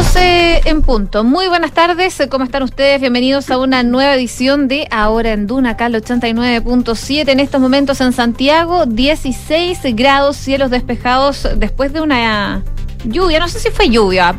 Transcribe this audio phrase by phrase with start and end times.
[0.00, 1.24] 12 en punto.
[1.24, 3.02] Muy buenas tardes, ¿cómo están ustedes?
[3.02, 7.28] Bienvenidos a una nueva edición de Ahora en Duna, acá 89.7.
[7.28, 12.62] En estos momentos en Santiago, 16 grados, cielos despejados después de una
[13.04, 14.34] lluvia, no sé si fue lluvia.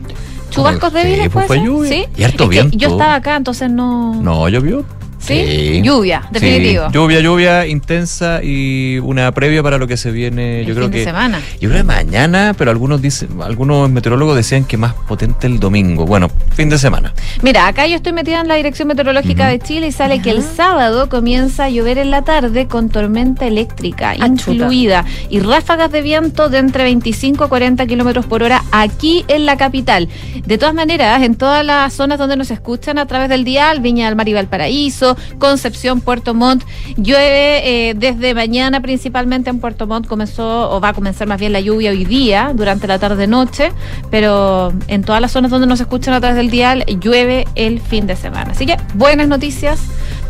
[0.49, 1.91] Chubascos débiles, pues fue lluvia.
[1.91, 2.05] ¿Sí?
[2.17, 2.75] Y harto viento.
[2.75, 4.15] Yo estaba acá, entonces no.
[4.15, 4.83] No, llovió.
[5.21, 5.81] ¿Sí?
[5.83, 6.89] Lluvia, definitivo.
[6.91, 10.91] Lluvia, lluvia intensa y una previa para lo que se viene, El yo creo fin
[10.93, 11.39] de que semana.
[11.59, 16.05] yo creo que mañana, pero algunos dicen, algunos meteorólogos decían que más potente el domingo.
[16.05, 17.13] Bueno, fin de semana.
[17.43, 20.41] Mira, acá yo estoy metida en la Dirección Meteorológica de Chile y sale que el
[20.43, 26.01] sábado comienza a llover en la tarde con tormenta eléctrica Ah, incluida y ráfagas de
[26.01, 30.09] viento de entre 25 a 40 kilómetros por hora aquí en la capital.
[30.45, 34.07] De todas maneras, en todas las zonas donde nos escuchan a través del dial, Viña
[34.07, 36.63] del Mar y Valparaíso, Concepción, Puerto Montt,
[36.97, 41.53] llueve eh, desde mañana principalmente en Puerto Montt comenzó o va a comenzar más bien
[41.53, 43.71] la lluvia hoy día durante la tarde noche,
[44.09, 48.07] pero en todas las zonas donde nos escuchan a través del dial llueve el fin
[48.07, 48.51] de semana.
[48.51, 49.79] Así que buenas noticias.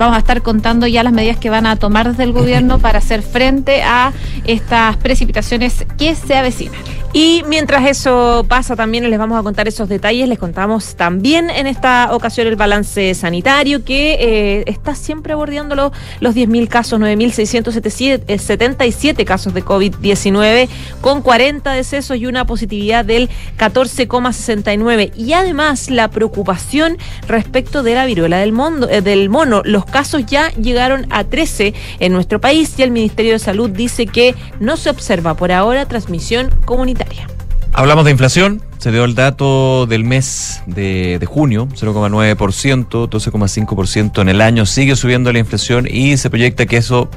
[0.02, 2.98] Vamos a estar contando ya las medidas que van a tomar desde el gobierno para
[2.98, 4.12] hacer frente a
[4.46, 6.82] estas precipitaciones que se avecinan.
[7.14, 10.30] Y mientras eso pasa, también les vamos a contar esos detalles.
[10.30, 15.92] Les contamos también en esta ocasión el balance sanitario que eh, está siempre bordeando los,
[16.22, 20.70] los 10.000 casos, 9.677 casos de COVID-19,
[21.02, 23.30] con 40 decesos y una positividad del
[23.60, 25.12] 14,69.
[25.18, 29.64] Y además la preocupación respecto de la viruela del, mondo, eh, del mono.
[29.66, 34.08] Los casos ya llegaron a 13 en nuestro país y el Ministerio de Salud dice
[34.08, 37.28] que no se observa por ahora transmisión comunitaria.
[37.74, 44.42] Hablamos de inflación, se dio el dato del mes de, junio, 0,9%, 12,5% en el
[44.42, 47.10] año, sigue subiendo la inflación y se proyecta que eso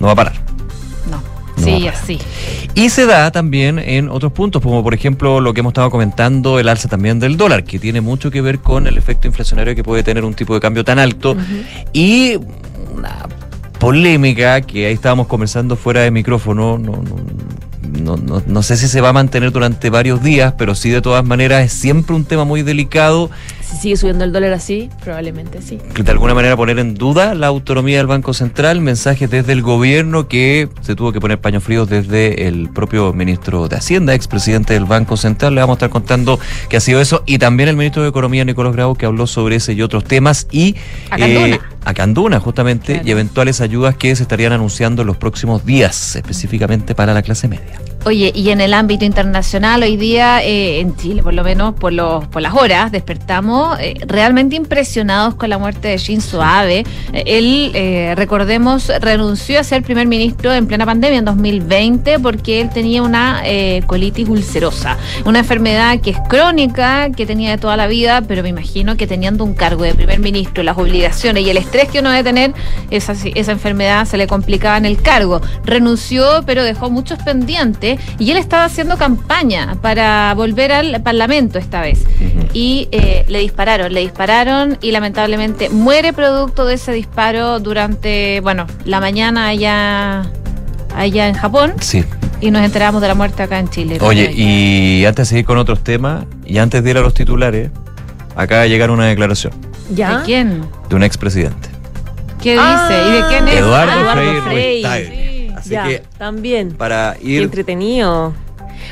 [0.00, 0.51] no va a parar.
[1.64, 2.18] Sí, así.
[2.74, 6.58] Y se da también en otros puntos, como por ejemplo lo que hemos estado comentando,
[6.58, 9.84] el alza también del dólar, que tiene mucho que ver con el efecto inflacionario que
[9.84, 11.36] puede tener un tipo de cambio tan alto.
[11.92, 12.36] Y
[12.96, 13.26] una
[13.78, 17.16] polémica que ahí estábamos conversando fuera de micrófono, no, no,
[18.00, 21.02] no, no- no sé si se va a mantener durante varios días, pero sí de
[21.02, 23.28] todas maneras es siempre un tema muy delicado
[23.72, 25.78] Si sigue subiendo el dólar así, probablemente sí.
[25.96, 30.28] de alguna manera poner en duda la autonomía del Banco Central, mensajes desde el gobierno
[30.28, 34.84] que se tuvo que poner paños fríos desde el propio ministro de Hacienda, expresidente del
[34.84, 35.54] Banco Central.
[35.54, 36.38] Le vamos a estar contando
[36.68, 39.56] que ha sido eso y también el ministro de Economía, Nicolás Grau, que habló sobre
[39.56, 40.76] ese y otros temas y
[41.10, 41.60] A Canduna.
[41.84, 43.08] a Canduna, justamente, Claro.
[43.08, 47.48] y eventuales ayudas que se estarían anunciando en los próximos días, específicamente para la clase
[47.48, 47.80] media.
[48.04, 51.92] Oye, y en el ámbito internacional, hoy día, eh, en Chile por lo menos, por,
[51.92, 56.84] los, por las horas, despertamos eh, realmente impresionados con la muerte de Shinzo Abe.
[57.12, 62.60] Eh, él, eh, recordemos, renunció a ser primer ministro en plena pandemia en 2020 porque
[62.60, 67.76] él tenía una eh, colitis ulcerosa, una enfermedad que es crónica, que tenía de toda
[67.76, 71.50] la vida, pero me imagino que teniendo un cargo de primer ministro, las obligaciones y
[71.50, 72.52] el estrés que uno debe tener,
[72.90, 75.40] esa, esa enfermedad se le complicaba en el cargo.
[75.64, 81.80] Renunció, pero dejó muchos pendientes y él estaba haciendo campaña para volver al Parlamento esta
[81.80, 82.04] vez.
[82.52, 88.66] Y eh, le dispararon, le dispararon y lamentablemente muere producto de ese disparo durante, bueno,
[88.84, 90.22] la mañana allá,
[90.96, 92.04] allá en Japón Sí.
[92.40, 93.98] y nos enteramos de la muerte acá en Chile.
[94.00, 97.70] Oye, y antes de seguir con otros temas, y antes de ir a los titulares,
[98.36, 99.52] acaba de llegar una declaración
[99.94, 100.18] ¿Ya?
[100.18, 100.62] ¿De quién?
[100.88, 101.68] de un expresidente.
[102.42, 103.08] ¿Qué Ah, dice?
[103.08, 103.60] ¿Y de quién es?
[103.60, 104.82] Eduardo Ah, Frei Ruiz Frei.
[104.82, 105.41] Tagle.
[105.76, 106.72] Así ya, que también.
[106.72, 108.34] para Qué ir entretenido.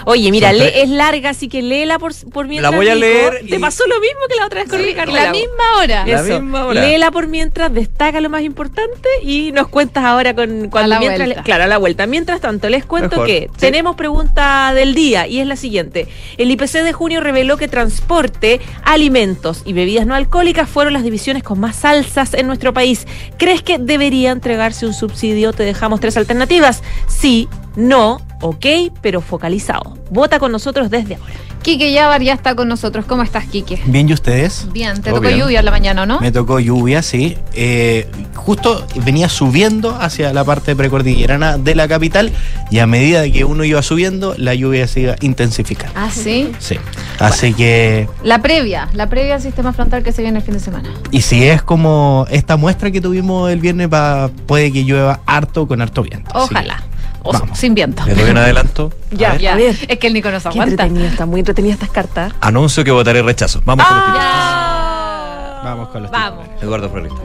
[0.07, 2.71] Oye, mira, le- es larga, así que léela por, por mientras.
[2.73, 4.87] La voy a leer Te y- pasó lo mismo que la otra vez con Sí,
[4.87, 5.13] Ricardo.
[5.13, 6.07] la misma hora.
[6.07, 6.41] La Eso.
[6.41, 6.81] misma hora.
[6.81, 11.27] Léela por mientras, destaca lo más importante y nos cuentas ahora con cuando la mientras
[11.27, 11.43] vuelta.
[11.43, 12.07] claro, a la vuelta.
[12.07, 13.59] Mientras tanto, les cuento Mejor, que sí.
[13.59, 16.09] tenemos pregunta del día y es la siguiente.
[16.39, 21.43] El IPC de junio reveló que transporte, alimentos y bebidas no alcohólicas fueron las divisiones
[21.43, 23.07] con más alzas en nuestro país.
[23.39, 25.53] ¿Crees que debería entregarse un subsidio?
[25.53, 26.83] Te dejamos tres alternativas.
[27.09, 28.67] Sí, no, ok,
[29.01, 29.97] pero focalizado.
[30.11, 31.33] Vota con nosotros desde ahora.
[31.63, 33.05] Quique Yavar ya está con nosotros.
[33.05, 33.79] ¿Cómo estás, Quique?
[33.85, 34.67] Bien, ¿y ustedes?
[34.73, 35.41] Bien, te Todo tocó bien.
[35.41, 36.19] lluvia en la mañana, ¿no?
[36.19, 37.37] Me tocó lluvia, sí.
[37.53, 42.33] Eh, justo venía subiendo hacia la parte precordillerana de la capital
[42.71, 45.93] y a medida que uno iba subiendo, la lluvia se iba intensificando.
[46.01, 46.51] Ah, sí.
[46.61, 46.77] Sí.
[47.19, 48.09] Así que.
[48.23, 50.89] La previa, la previa al sistema frontal que se viene el fin de semana.
[51.11, 55.69] Y si es como esta muestra que tuvimos el viernes, va, puede que llueva harto
[55.69, 56.31] con harto viento.
[56.35, 56.83] Así que- Ojalá.
[57.23, 57.59] O Vamos.
[57.59, 58.03] sin viento.
[58.07, 58.93] Les doy un adelanto.
[59.11, 59.37] Ya.
[59.37, 59.59] Ya.
[59.59, 60.87] Es que el Nico nos aguanta.
[60.87, 62.33] está muy entretenida estas cartas.
[62.41, 63.61] Anuncio que votaré rechazo.
[63.65, 64.31] Vamos con los titulares.
[64.31, 65.61] Ya.
[65.65, 66.47] Vamos con los Vamos.
[66.63, 67.21] Eduardo Florista.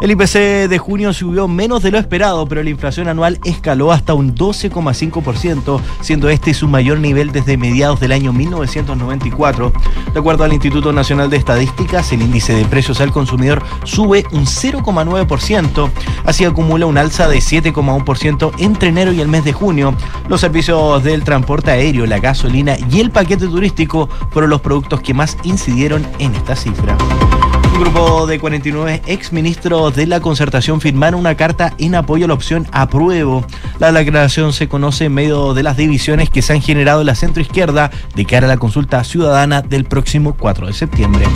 [0.00, 4.14] El IPC de junio subió menos de lo esperado, pero la inflación anual escaló hasta
[4.14, 9.72] un 12,5%, siendo este su mayor nivel desde mediados del año 1994.
[10.12, 14.44] De acuerdo al Instituto Nacional de Estadísticas, el índice de precios al consumidor sube un
[14.44, 15.90] 0,9%,
[16.24, 19.94] así acumula un alza de 7,1% entre enero y el mes de junio.
[20.28, 25.14] Los servicios del transporte aéreo, la gasolina y el paquete turístico fueron los productos que
[25.14, 26.96] más incidieron en esta cifra.
[27.82, 32.68] Grupo de 49 exministros de la concertación firmaron una carta en apoyo a la opción
[32.70, 33.44] apruebo.
[33.80, 37.16] La declaración se conoce en medio de las divisiones que se han generado en la
[37.16, 41.26] centroizquierda de cara a la consulta ciudadana del próximo 4 de septiembre.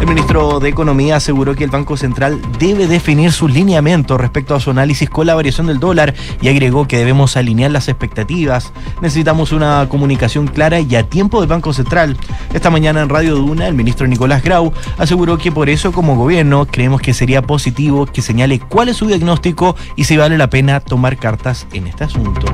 [0.00, 4.60] El ministro de Economía aseguró que el Banco Central debe definir sus lineamientos respecto a
[4.60, 8.72] su análisis con la variación del dólar y agregó que debemos alinear las expectativas.
[9.02, 12.16] Necesitamos una comunicación clara y a tiempo del Banco Central.
[12.54, 16.66] Esta mañana en Radio Duna, el ministro Nicolás Grau aseguró que por eso como gobierno
[16.66, 20.78] creemos que sería positivo que señale cuál es su diagnóstico y si vale la pena
[20.80, 22.44] tomar cartas en este asunto.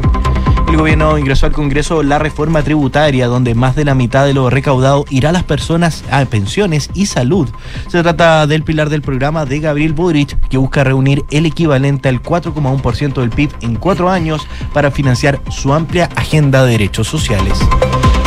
[0.69, 4.49] El gobierno ingresó al Congreso la reforma tributaria, donde más de la mitad de lo
[4.49, 7.49] recaudado irá a las personas a pensiones y salud.
[7.89, 12.23] Se trata del pilar del programa de Gabriel Boric, que busca reunir el equivalente al
[12.23, 17.59] 4,1% del PIB en cuatro años para financiar su amplia agenda de derechos sociales.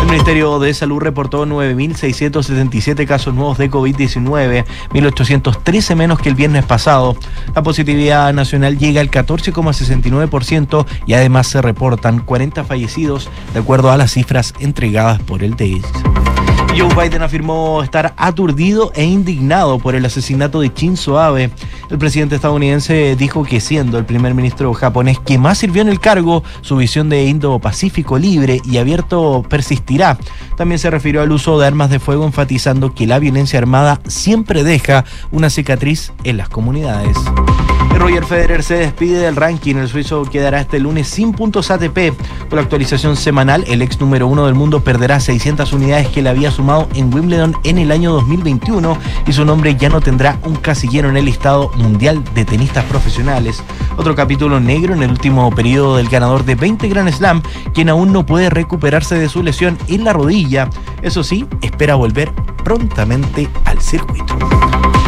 [0.10, 7.16] Ministerio de Salud reportó 9.677 casos nuevos de COVID-19, 1.813 menos que el viernes pasado.
[7.54, 13.98] La positividad nacional llega al 14,69% y además se reportan 40 fallecidos, de acuerdo a
[13.98, 15.86] las cifras entregadas por el DEIS.
[16.78, 21.50] Joe Biden afirmó estar aturdido e indignado por el asesinato de Shinzo Abe.
[21.90, 26.00] El presidente estadounidense dijo que siendo el primer ministro japonés que más sirvió en el
[26.00, 30.18] cargo, su visión de Indo-Pacífico libre y abierto persistirá.
[30.58, 34.64] También se refirió al uso de armas de fuego, enfatizando que la violencia armada siempre
[34.64, 37.18] deja una cicatriz en las comunidades.
[38.00, 39.76] Roger Federer se despide del ranking.
[39.76, 42.14] El suizo quedará este lunes sin puntos ATP.
[42.50, 46.30] Con la actualización semanal, el ex número uno del mundo perderá 600 unidades que le
[46.30, 48.98] había sumado en Wimbledon en el año 2021
[49.28, 53.62] y su nombre ya no tendrá un casillero en el listado mundial de tenistas profesionales.
[53.98, 57.42] Otro capítulo negro en el último periodo del ganador de 20 Grand Slam,
[57.74, 60.70] quien aún no puede recuperarse de su lesión en la rodilla.
[61.02, 62.32] Eso sí, espera volver
[62.64, 64.38] prontamente al circuito.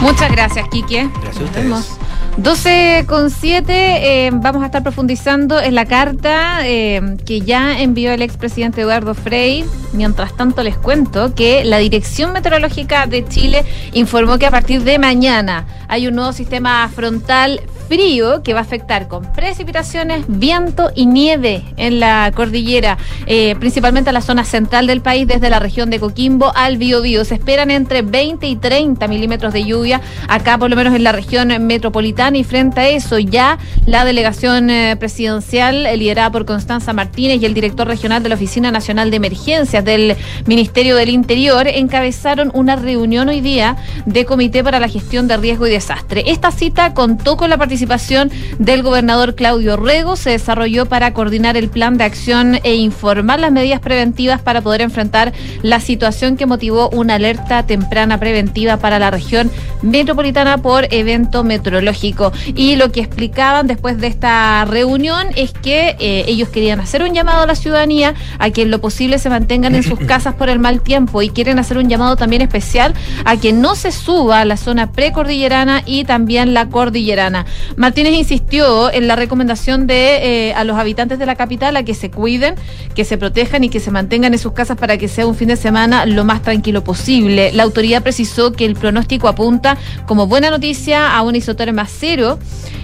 [0.01, 1.09] Muchas gracias, Quique.
[1.21, 2.00] Gracias a ustedes.
[2.31, 2.43] Vemos.
[2.43, 8.21] 12 con 7, vamos a estar profundizando en la carta eh, que ya envió el
[8.21, 9.65] expresidente Eduardo Frei.
[9.93, 14.99] Mientras tanto, les cuento que la Dirección Meteorológica de Chile informó que a partir de
[14.99, 17.61] mañana hay un nuevo sistema frontal
[17.91, 24.11] frío que va a afectar con precipitaciones, viento y nieve en la cordillera, eh, principalmente
[24.11, 27.25] a la zona central del país, desde la región de Coquimbo al Biobío.
[27.25, 29.99] Se esperan entre 20 y 30 milímetros de lluvia
[30.29, 34.69] acá, por lo menos en la región metropolitana, y frente a eso ya la delegación
[34.69, 39.11] eh, presidencial eh, liderada por Constanza Martínez y el director regional de la Oficina Nacional
[39.11, 40.15] de Emergencias del
[40.45, 45.67] Ministerio del Interior encabezaron una reunión hoy día de Comité para la Gestión de Riesgo
[45.67, 46.23] y Desastre.
[46.27, 47.80] Esta cita contó con la participación
[48.59, 53.51] del gobernador Claudio Rego, se desarrolló para coordinar el plan de acción e informar las
[53.51, 59.11] medidas preventivas para poder enfrentar la situación que motivó una alerta temprana preventiva para la
[59.11, 59.49] región
[59.81, 62.31] metropolitana por evento meteorológico.
[62.55, 67.13] Y lo que explicaban después de esta reunión es que eh, ellos querían hacer un
[67.13, 70.49] llamado a la ciudadanía a que en lo posible se mantengan en sus casas por
[70.49, 72.93] el mal tiempo y quieren hacer un llamado también especial
[73.25, 77.45] a que no se suba a la zona precordillerana y también la cordillerana.
[77.77, 81.93] Martínez insistió en la recomendación de eh, a los habitantes de la capital a que
[81.93, 82.55] se cuiden,
[82.95, 85.47] que se protejan y que se mantengan en sus casas para que sea un fin
[85.47, 87.51] de semana lo más tranquilo posible.
[87.53, 92.39] La autoridad precisó que el pronóstico apunta como buena noticia a un isotérmico cero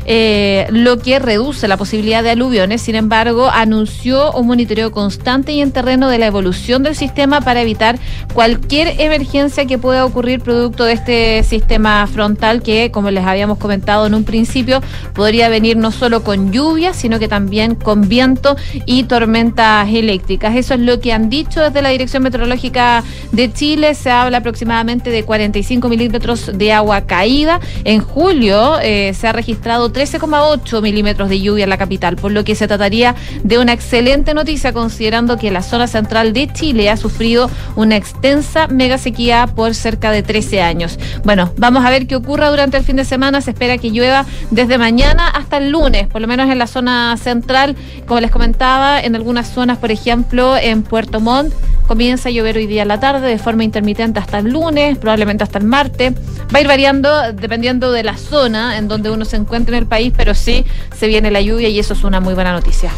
[0.09, 2.81] eh, lo que reduce la posibilidad de aluviones.
[2.81, 7.61] Sin embargo, anunció un monitoreo constante y en terreno de la evolución del sistema para
[7.61, 7.99] evitar
[8.33, 14.07] cualquier emergencia que pueda ocurrir producto de este sistema frontal que, como les habíamos comentado
[14.07, 14.76] en un principio,
[15.13, 18.55] podría venir no solo con lluvia, sino que también con viento
[18.85, 20.55] y tormentas eléctricas.
[20.55, 23.95] Eso es lo que han dicho desde la Dirección Meteorológica de Chile.
[23.95, 27.59] Se habla aproximadamente de 45 milímetros de agua caída.
[27.83, 32.43] En julio eh, se ha registrado 13,8 milímetros de lluvia en la capital, por lo
[32.43, 36.97] que se trataría de una excelente noticia considerando que la zona central de Chile ha
[36.97, 40.99] sufrido una extensa mega sequía por cerca de 13 años.
[41.23, 43.41] Bueno, vamos a ver qué ocurra durante el fin de semana.
[43.41, 44.25] Se espera que llueva
[44.57, 47.75] desde mañana hasta el lunes, por lo menos en la zona central,
[48.07, 51.53] como les comentaba, en algunas zonas, por ejemplo, en Puerto Montt
[51.87, 55.45] Comienza a llover hoy día en la tarde de forma intermitente hasta el lunes, probablemente
[55.45, 56.13] hasta el martes.
[56.53, 59.87] Va a ir variando dependiendo de la zona en donde uno se encuentre en el
[59.87, 62.91] país, pero sí se viene la lluvia y eso es una muy buena noticia.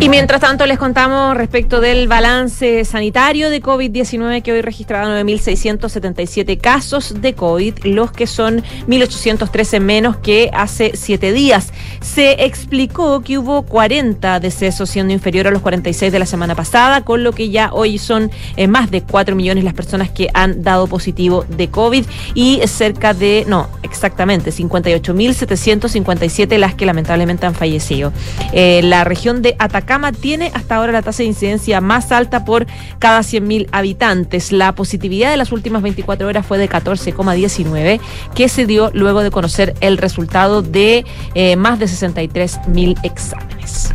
[0.00, 6.60] Y mientras tanto les contamos respecto del balance sanitario de COVID-19 que hoy registraron 9.677
[6.60, 11.72] casos de COVID, los que son 1.813 menos que hace siete días.
[12.00, 17.02] Se explicó que hubo 40 decesos siendo inferior a los 46 de la semana pasada,
[17.04, 20.62] con lo que ya hoy son eh, más de 4 millones las personas que han
[20.62, 22.04] dado positivo de COVID
[22.34, 28.12] y cerca de, no, exactamente, 58.757 las que lamentablemente han fallecido.
[28.52, 29.77] Eh, la región de Atacama
[30.20, 32.66] tiene hasta ahora la tasa de incidencia más alta por
[32.98, 34.52] cada 100.000 habitantes.
[34.52, 38.00] La positividad de las últimas 24 horas fue de 14,19,
[38.34, 41.04] que se dio luego de conocer el resultado de
[41.34, 43.92] eh, más de 63.000 exámenes.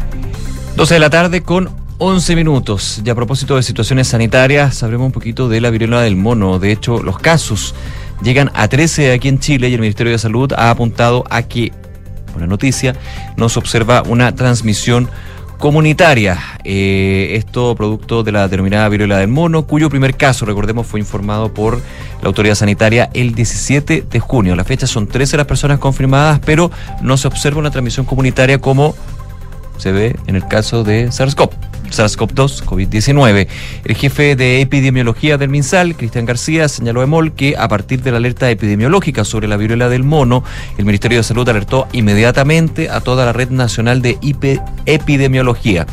[0.75, 3.01] 12 de la tarde con 11 minutos.
[3.05, 6.59] Y a propósito de situaciones sanitarias, sabremos un poquito de la viruela del mono.
[6.59, 7.75] De hecho, los casos
[8.21, 11.71] llegan a 13 aquí en Chile y el Ministerio de Salud ha apuntado a que,
[12.31, 12.95] buena noticia,
[13.37, 15.09] no se observa una transmisión
[15.63, 16.37] comunitaria.
[16.65, 21.53] Eh, esto producto de la denominada viruela del mono, cuyo primer caso, recordemos, fue informado
[21.53, 21.77] por
[22.21, 24.57] la autoridad sanitaria el 17 de junio.
[24.57, 26.69] La fecha son 13 las personas confirmadas, pero
[27.01, 28.93] no se observa una transmisión comunitaria como
[29.77, 31.49] se ve en el caso de SARS-CoV.
[31.93, 33.47] SARS-CoV-2, COVID-19.
[33.85, 38.11] El jefe de epidemiología del MinSal, Cristian García, señaló a EMOL que a partir de
[38.11, 40.43] la alerta epidemiológica sobre la viruela del mono,
[40.77, 44.17] el Ministerio de Salud alertó inmediatamente a toda la red nacional de
[44.85, 45.85] epidemiología.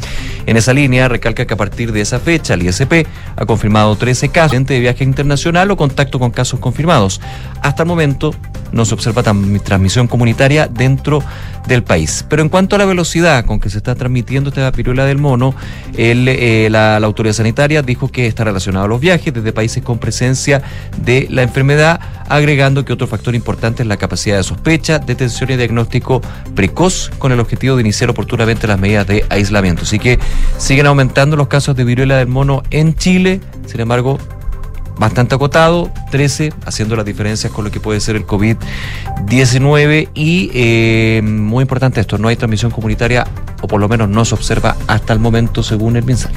[0.47, 3.07] En esa línea, recalca que a partir de esa fecha, el ISP
[3.37, 7.21] ha confirmado 13 casos de viaje internacional o contacto con casos confirmados.
[7.63, 8.35] Hasta el momento,
[8.73, 11.23] no se observa transmisión comunitaria dentro
[11.67, 12.25] del país.
[12.29, 15.55] Pero en cuanto a la velocidad con que se está transmitiendo esta viruela del mono,
[15.97, 20.63] eh, la, autoridad sanitaria dijo que está relacionado a los viajes desde países con presencia
[21.05, 25.57] de la enfermedad, agregando que otro factor importante es la capacidad de sospecha, detención y
[25.57, 26.21] diagnóstico
[26.55, 29.83] precoz con el objetivo de iniciar oportunamente las medidas de aislamiento.
[29.83, 30.19] Así que
[30.59, 34.19] siguen aumentando los casos de viruela del mono en Chile, sin embargo,
[35.01, 41.23] bastante acotado, 13, haciendo las diferencias con lo que puede ser el COVID-19 y eh,
[41.25, 43.27] muy importante esto, no hay transmisión comunitaria
[43.63, 46.33] o por lo menos no se observa hasta el momento según el MinSal.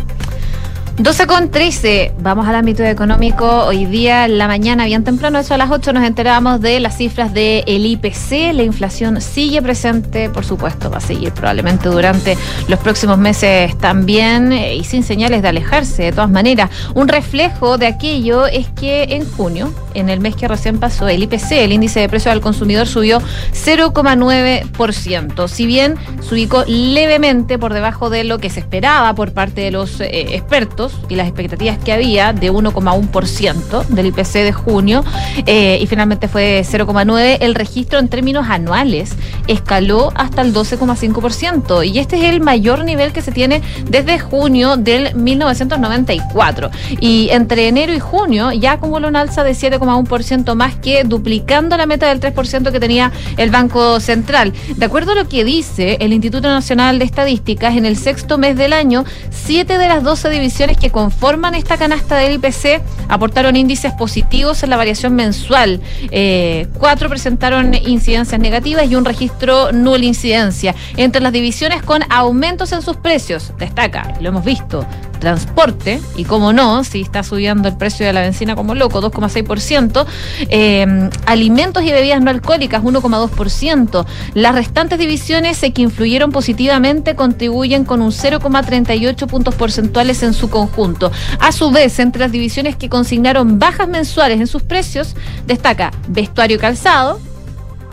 [0.98, 3.66] 12 con 13, vamos al ámbito económico.
[3.66, 6.98] Hoy día, en la mañana, bien temprano, eso a las 8, nos enterábamos de las
[6.98, 8.54] cifras del IPC.
[8.54, 14.52] La inflación sigue presente, por supuesto, va a seguir probablemente durante los próximos meses también
[14.52, 16.70] eh, y sin señales de alejarse, de todas maneras.
[16.94, 21.24] Un reflejo de aquello es que en junio, en el mes que recién pasó, el
[21.24, 25.48] IPC, el índice de precios al consumidor, subió 0,9%.
[25.48, 29.72] Si bien se ubicó levemente por debajo de lo que se esperaba por parte de
[29.72, 35.04] los eh, expertos, y las expectativas que había de 1,1% del IPC de junio
[35.46, 37.38] eh, y finalmente fue 0,9%.
[37.40, 39.13] El registro en términos anuales
[39.48, 44.78] escaló hasta el 12,5% y este es el mayor nivel que se tiene desde junio
[44.78, 46.70] del 1994.
[47.00, 51.86] Y entre enero y junio ya acumuló una alza de 7,1% más que duplicando la
[51.86, 54.54] meta del 3% que tenía el Banco Central.
[54.75, 58.56] De acuerdo a lo que dice el Instituto Nacional de Estadísticas, en el sexto mes
[58.56, 63.94] del año, 7 de las 12 divisiones que conforman esta canasta del IPC aportaron índices
[63.94, 65.82] positivos en la variación mensual.
[66.12, 70.75] Eh, cuatro presentaron incidencias negativas y un registro nula incidencia.
[70.98, 74.86] Entre las divisiones con aumentos en sus precios, destaca, lo hemos visto,
[75.24, 80.06] transporte, y como no, si está subiendo el precio de la benzina como loco, 2,6%,
[80.50, 84.06] eh, alimentos y bebidas no alcohólicas, 1,2%.
[84.34, 91.10] Las restantes divisiones que influyeron positivamente contribuyen con un 0,38 puntos porcentuales en su conjunto.
[91.39, 95.15] A su vez, entre las divisiones que consignaron bajas mensuales en sus precios,
[95.48, 97.22] destaca vestuario calzado,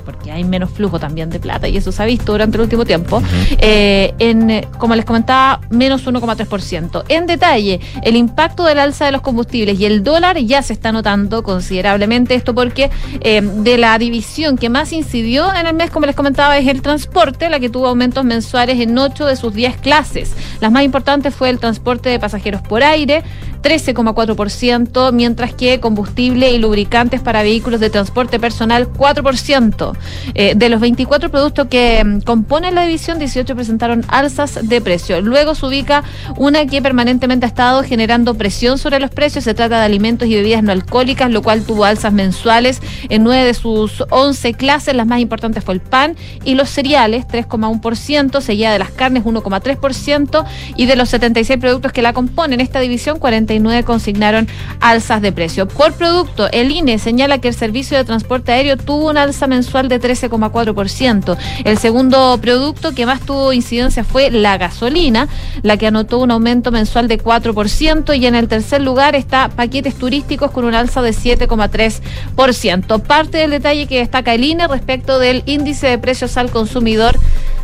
[0.00, 2.84] porque hay menos flujo también de plata y eso se ha visto durante el último
[2.84, 3.22] tiempo,
[3.58, 7.04] eh, en, como les comentaba, menos 1,3%.
[7.08, 10.92] En detalle, el impacto del alza de los combustibles y el dólar ya se está
[10.92, 12.90] notando considerablemente esto porque
[13.20, 16.82] eh, de la división que más incidió en el mes, como les comentaba, es el
[16.82, 20.34] transporte, la que tuvo aumentos mensuales en 8 de sus 10 clases.
[20.60, 23.22] Las más importantes fue el transporte de pasajeros por aire,
[23.62, 29.89] 13,4%, mientras que combustible y lubricantes para vehículos de transporte personal 4%.
[30.34, 35.20] Eh, de los 24 productos que mm, componen la división, 18 presentaron alzas de precio.
[35.20, 36.04] Luego se ubica
[36.36, 39.44] una que permanentemente ha estado generando presión sobre los precios.
[39.44, 43.44] Se trata de alimentos y bebidas no alcohólicas, lo cual tuvo alzas mensuales en 9
[43.44, 44.94] de sus 11 clases.
[44.94, 50.44] Las más importantes fue el pan y los cereales, 3,1%, seguida de las carnes, 1,3%,
[50.76, 54.48] y de los 76 productos que la componen esta división, 49 consignaron
[54.80, 55.68] alzas de precio.
[55.68, 59.79] Por producto, el INE señala que el servicio de transporte aéreo tuvo una alza mensual
[59.88, 61.36] de 13,4%.
[61.64, 65.28] El segundo producto que más tuvo incidencia fue la gasolina,
[65.62, 69.94] la que anotó un aumento mensual de 4%, y en el tercer lugar está paquetes
[69.96, 73.02] turísticos con un alza de 7,3%.
[73.02, 77.18] Parte del detalle que destaca el INE respecto del índice de precios al consumidor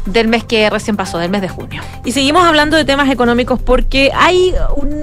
[0.06, 1.82] del mes que recién pasó, del mes de junio.
[2.04, 4.96] Y seguimos hablando de temas económicos porque hay un,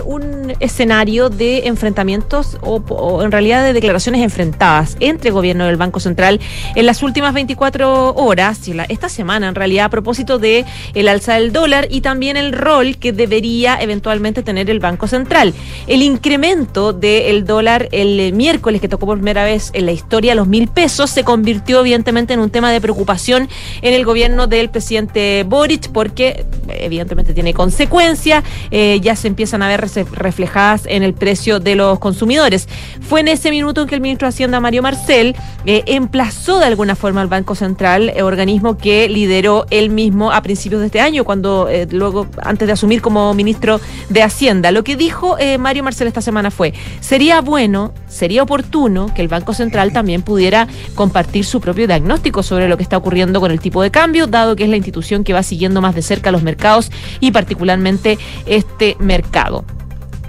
[0.59, 5.99] escenario de enfrentamientos o, en realidad de declaraciones enfrentadas entre el gobierno y el Banco
[5.99, 6.39] Central
[6.75, 11.51] en las últimas 24 horas, esta semana en realidad, a propósito de el alza del
[11.51, 15.53] dólar y también el rol que debería eventualmente tener el Banco Central.
[15.87, 20.47] El incremento del dólar el miércoles, que tocó por primera vez en la historia los
[20.47, 23.49] mil pesos, se convirtió evidentemente en un tema de preocupación
[23.81, 29.63] en el gobierno del presidente presidente Boric porque evidentemente tiene consecuencias, eh, ya se empiezan
[29.63, 29.81] a ver
[30.11, 32.67] reflejadas en el precio de los consumidores.
[33.01, 35.35] Fue en ese minuto en que el ministro de Hacienda, Mario Marcel,
[35.65, 40.41] eh, emplazó de alguna forma al Banco Central, eh, organismo que lideró él mismo a
[40.41, 44.71] principios de este año, cuando luego, antes de asumir como ministro de Hacienda.
[44.71, 49.53] Lo que dijo Mario Marcel esta semana fue, sería bueno, sería oportuno que el Banco
[49.53, 53.81] Central también pudiera compartir su propio diagnóstico sobre lo que está ocurriendo con el tipo
[53.81, 56.91] de cambio, dado que es la institución que va siguiendo más de cerca los mercados
[57.21, 59.63] y particularmente este mercado.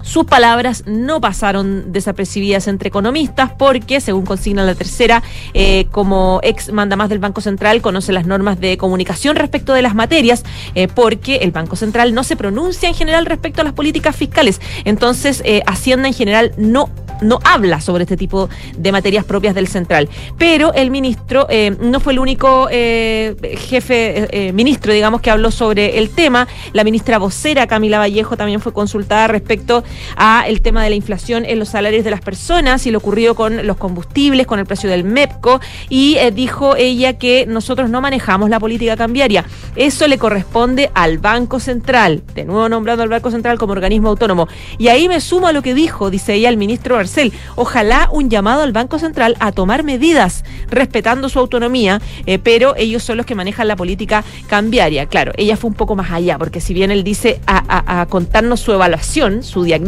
[0.04, 5.22] Sus palabras no pasaron desapercibidas entre economistas porque, según consigna la tercera,
[5.54, 9.80] eh, como ex manda más del Banco Central, conoce las normas de comunicación respecto de
[9.80, 10.44] las materias,
[10.74, 14.60] eh, porque el Banco Central no se pronuncia en general respecto a las políticas fiscales.
[14.84, 16.90] Entonces, eh, Hacienda en general no
[17.22, 20.08] no habla sobre este tipo de materias propias del central.
[20.36, 21.46] Pero el ministro
[21.80, 26.48] no fue el único jefe, ministro, digamos, que habló sobre el tema.
[26.72, 29.84] La ministra vocera, Camila Vallejo, también fue consultada respecto
[30.16, 33.34] a el tema de la inflación en los salarios de las personas y lo ocurrido
[33.34, 35.60] con los combustibles, con el precio del MEPCO.
[35.88, 39.44] Y dijo ella que nosotros no manejamos la política cambiaria.
[39.76, 44.48] Eso le corresponde al Banco Central, de nuevo nombrando al Banco Central como organismo autónomo.
[44.78, 47.32] Y ahí me sumo a lo que dijo, dice ella, el ministro Marcel.
[47.56, 53.02] Ojalá un llamado al Banco Central a tomar medidas respetando su autonomía, eh, pero ellos
[53.02, 55.06] son los que manejan la política cambiaria.
[55.06, 58.72] Claro, ella fue un poco más allá, porque si bien él dice a contarnos su
[58.72, 59.83] evaluación, su diagnóstico,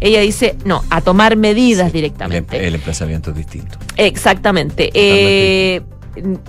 [0.00, 2.56] ella dice no, a tomar medidas directamente.
[2.58, 3.78] El, el emplazamiento es distinto.
[3.96, 4.90] Exactamente.
[4.94, 5.82] Eh,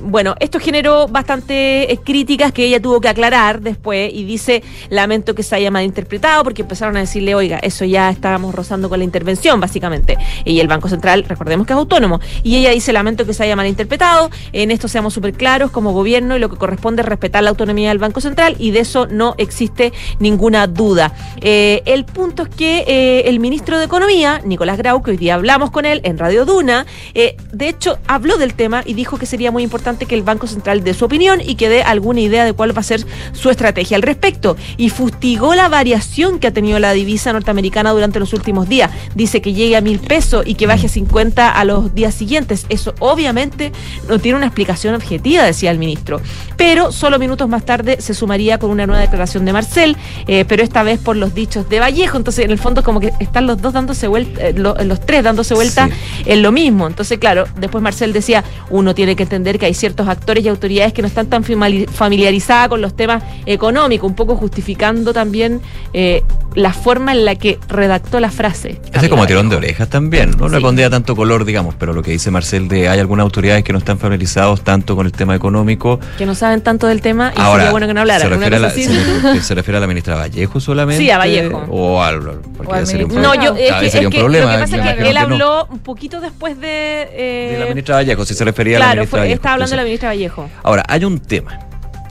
[0.02, 5.36] bueno, esto generó bastante eh, críticas que ella tuvo que aclarar después y dice, lamento
[5.36, 9.06] que se haya malinterpretado porque empezaron a decirle, oiga, eso ya estábamos rozando con la
[9.06, 10.18] intervención, básicamente.
[10.46, 12.20] Y el Banco Central, recordemos que es autónomo.
[12.44, 16.36] Y ella dice, lamento que se haya malinterpretado, en esto seamos súper claros como gobierno
[16.36, 19.36] y lo que corresponde es respetar la autonomía del Banco Central y de eso no
[19.38, 21.14] existe ninguna duda.
[21.42, 25.36] Eh, el punto es que eh, el ministro de Economía, Nicolás Grau, que hoy día
[25.36, 29.52] hablamos con él en Radio Duna, de hecho habló del tema y dijo que sería
[29.52, 32.54] muy importante que el Banco Central dé su opinión y que dé alguna idea de
[32.54, 34.56] cuál va a ser su estrategia al respecto.
[34.78, 38.92] Y fustigó la variación que ha tenido la divisa norteamericana durante los últimos días.
[39.16, 42.66] Dice que llegue a mil pesos y que baje a 50 a los días siguientes.
[42.70, 43.72] Eso obviamente
[44.10, 46.22] no tiene una explicación objetiva, decía el ministro.
[46.56, 49.96] Pero solo minutos más tarde se sumaría con una nueva declaración de Marcel,
[50.28, 52.18] eh, pero esta vez por los dichos de Vallejo.
[52.18, 55.24] Entonces, en el fondo, como que están los dos dándose vuelta, eh, lo, los tres
[55.24, 56.24] dándose vuelta sí.
[56.26, 56.88] en lo mismo.
[56.88, 60.94] Entonces, claro, después Marcel decía, uno tiene que entender que hay ciertos actores y autoridades
[60.94, 65.62] que no están tan familiarizadas con los temas económicos, un poco justificando también
[65.94, 66.24] eh,
[66.56, 68.82] la forma en la que redactó la frase.
[68.94, 70.56] Ese como tirón de orejas también, no sí.
[70.56, 73.74] le pondría tanto color, digamos, pero lo que dice Marcel de hay algunas autoridades que
[73.74, 76.00] no están familiarizados tanto con el tema económico.
[76.18, 78.28] Que no saben tanto del tema y Ahora, sería bueno que no hablaran.
[78.28, 81.04] Se refiere, a la, se, se refiere a la ministra Vallejo solamente.
[81.04, 81.66] Sí, a Vallejo.
[81.70, 82.22] O al,
[82.58, 84.46] porque o al sería un no, yo, es que, sería es un problema.
[84.46, 85.22] Lo que pasa es que él no.
[85.22, 87.10] habló un poquito después de.
[87.12, 89.72] Eh, de la ministra Vallejo, si se refería claro, a la ministra fue, estaba hablando
[89.72, 90.50] Yo la ministra Vallejo.
[90.64, 91.60] Ahora, hay un tema,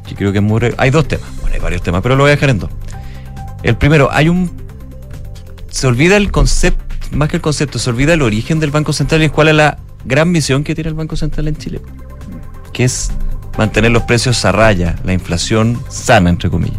[0.07, 0.61] que creo que es muy...
[0.79, 2.71] Hay dos temas, bueno, hay varios temas, pero lo voy a dejar en dos.
[3.63, 4.51] El primero, hay un...
[5.69, 9.23] Se olvida el concepto, más que el concepto, se olvida el origen del Banco Central
[9.23, 11.81] y cuál es la gran misión que tiene el Banco Central en Chile,
[12.73, 13.11] que es
[13.59, 16.79] mantener los precios a raya, la inflación sana, entre comillas.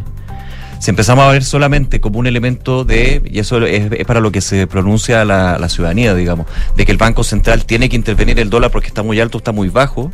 [0.79, 4.31] Si empezamos a ver solamente como un elemento de, y eso es, es para lo
[4.31, 8.39] que se pronuncia la, la ciudadanía, digamos, de que el Banco Central tiene que intervenir
[8.39, 10.11] el dólar porque está muy alto, está muy bajo,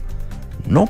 [0.65, 0.89] no,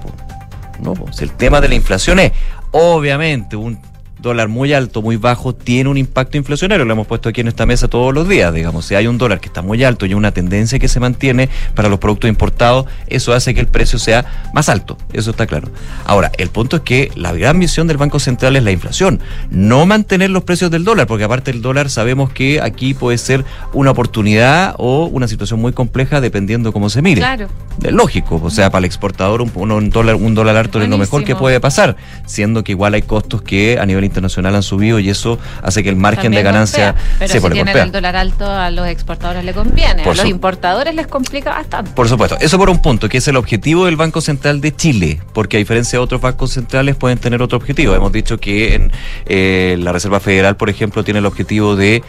[0.81, 2.31] no, el tema de la inflación es,
[2.71, 3.79] obviamente, un
[4.23, 6.85] dólar muy alto, muy bajo, tiene un impacto inflacionario.
[6.85, 8.85] Lo hemos puesto aquí en esta mesa todos los días, digamos.
[8.85, 11.89] Si hay un dólar que está muy alto y una tendencia que se mantiene para
[11.89, 14.97] los productos importados, eso hace que el precio sea más alto.
[15.11, 15.67] Eso está claro.
[16.05, 19.19] Ahora, el punto es que la gran misión del Banco Central es la inflación,
[19.51, 23.43] no mantener los precios del dólar, porque aparte el dólar sabemos que aquí puede ser
[23.73, 27.19] una oportunidad o una situación muy compleja dependiendo cómo se mire.
[27.19, 27.49] Claro.
[27.83, 31.25] Es lógico, o sea, para el exportador un, dólar un dólar alto es lo mejor
[31.25, 35.09] que puede pasar, siendo que igual hay costos que a nivel internacional han subido y
[35.09, 37.05] eso hace que el margen También de ganancia golpea.
[37.19, 37.83] Pero se si tienen golpea.
[37.83, 40.03] el dólar alto, a los exportadores le conviene.
[40.03, 41.91] Por a los importadores les complica bastante.
[41.91, 45.21] Por supuesto, eso por un punto, que es el objetivo del Banco Central de Chile,
[45.33, 47.95] porque a diferencia de otros bancos centrales pueden tener otro objetivo.
[47.95, 48.91] Hemos dicho que en
[49.25, 52.03] eh, la Reserva Federal, por ejemplo, tiene el objetivo de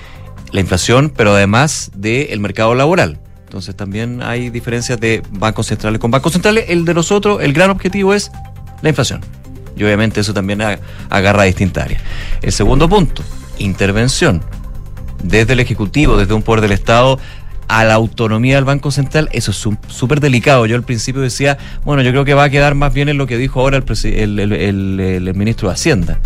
[0.52, 3.18] la inflación, pero además del mercado laboral.
[3.44, 6.64] Entonces también hay diferencias de bancos centrales con bancos centrales.
[6.68, 8.32] El de nosotros, el gran objetivo es
[8.82, 9.20] la inflación.
[9.76, 10.60] Y obviamente eso también
[11.10, 12.02] agarra a distintas áreas.
[12.42, 13.22] El segundo punto,
[13.58, 14.42] intervención
[15.22, 17.18] desde el Ejecutivo, desde un poder del Estado,
[17.68, 20.66] a la autonomía del Banco Central, eso es súper delicado.
[20.66, 23.26] Yo al principio decía, bueno, yo creo que va a quedar más bien en lo
[23.26, 26.18] que dijo ahora el, el- el- ministro de Hacienda.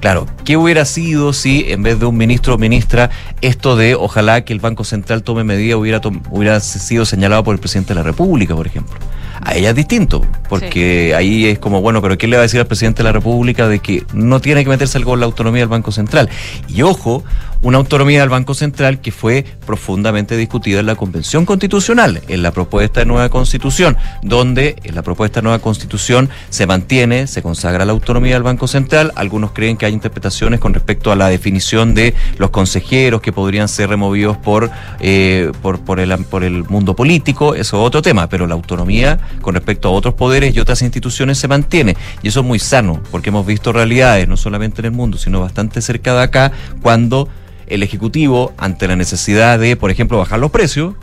[0.00, 3.10] Claro, ¿qué hubiera sido si en vez de un ministro o ministra
[3.42, 7.54] esto de ojalá que el Banco Central tome medidas hubiera, tom- hubiera sido señalado por
[7.54, 8.96] el presidente de la República, por ejemplo?
[9.42, 12.60] A ella es distinto, porque ahí es como, bueno, pero ¿qué le va a decir
[12.60, 15.60] al presidente de la República de que no tiene que meterse algo en la autonomía
[15.62, 16.28] del Banco Central?
[16.68, 17.24] Y ojo,
[17.62, 22.52] una autonomía del Banco Central que fue profundamente discutida en la Convención Constitucional, en la
[22.52, 27.84] propuesta de nueva Constitución, donde en la propuesta de nueva Constitución se mantiene, se consagra
[27.84, 29.12] la autonomía del Banco Central.
[29.14, 33.68] Algunos creen que hay interpretaciones con respecto a la definición de los consejeros que podrían
[33.68, 34.70] ser removidos por,
[35.00, 39.18] eh, por, por, el, por el mundo político, eso es otro tema, pero la autonomía
[39.42, 41.96] con respecto a otros poderes y otras instituciones se mantiene.
[42.22, 45.40] Y eso es muy sano, porque hemos visto realidades, no solamente en el mundo, sino
[45.40, 47.28] bastante cerca de acá, cuando
[47.70, 50.94] el Ejecutivo, ante la necesidad de, por ejemplo, bajar los precios,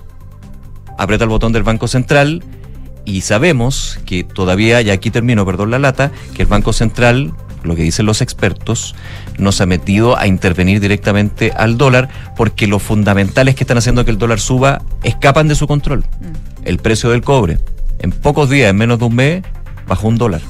[0.97, 2.43] aprieta el botón del Banco Central
[3.06, 7.75] y sabemos que todavía, y aquí termino, perdón la lata, que el Banco Central, lo
[7.75, 8.95] que dicen los expertos,
[9.38, 14.03] no se ha metido a intervenir directamente al dólar porque los fundamentales que están haciendo
[14.03, 16.03] que el dólar suba escapan de su control.
[16.65, 17.60] El precio del cobre,
[17.99, 19.43] en pocos días, en menos de un mes,
[19.88, 20.41] bajó un dólar.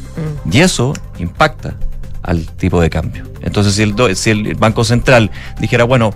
[0.51, 1.75] Y eso impacta
[2.23, 3.23] al tipo de cambio.
[3.41, 6.13] Entonces, si el, do- si el Banco Central dijera, bueno,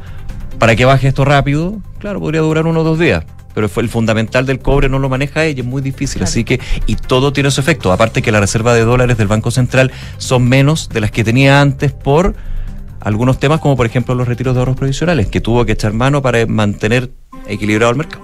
[0.59, 3.23] para que baje esto rápido, claro, podría durar uno o dos días.
[3.53, 6.23] Pero fue el fundamental del cobre no lo maneja ella, es muy difícil.
[6.23, 7.91] Así que, y todo tiene su efecto.
[7.91, 11.59] Aparte que la reserva de dólares del Banco Central son menos de las que tenía
[11.59, 12.33] antes por
[13.01, 16.21] algunos temas, como por ejemplo los retiros de ahorros provisionales, que tuvo que echar mano
[16.21, 17.11] para mantener
[17.47, 18.23] equilibrado el mercado.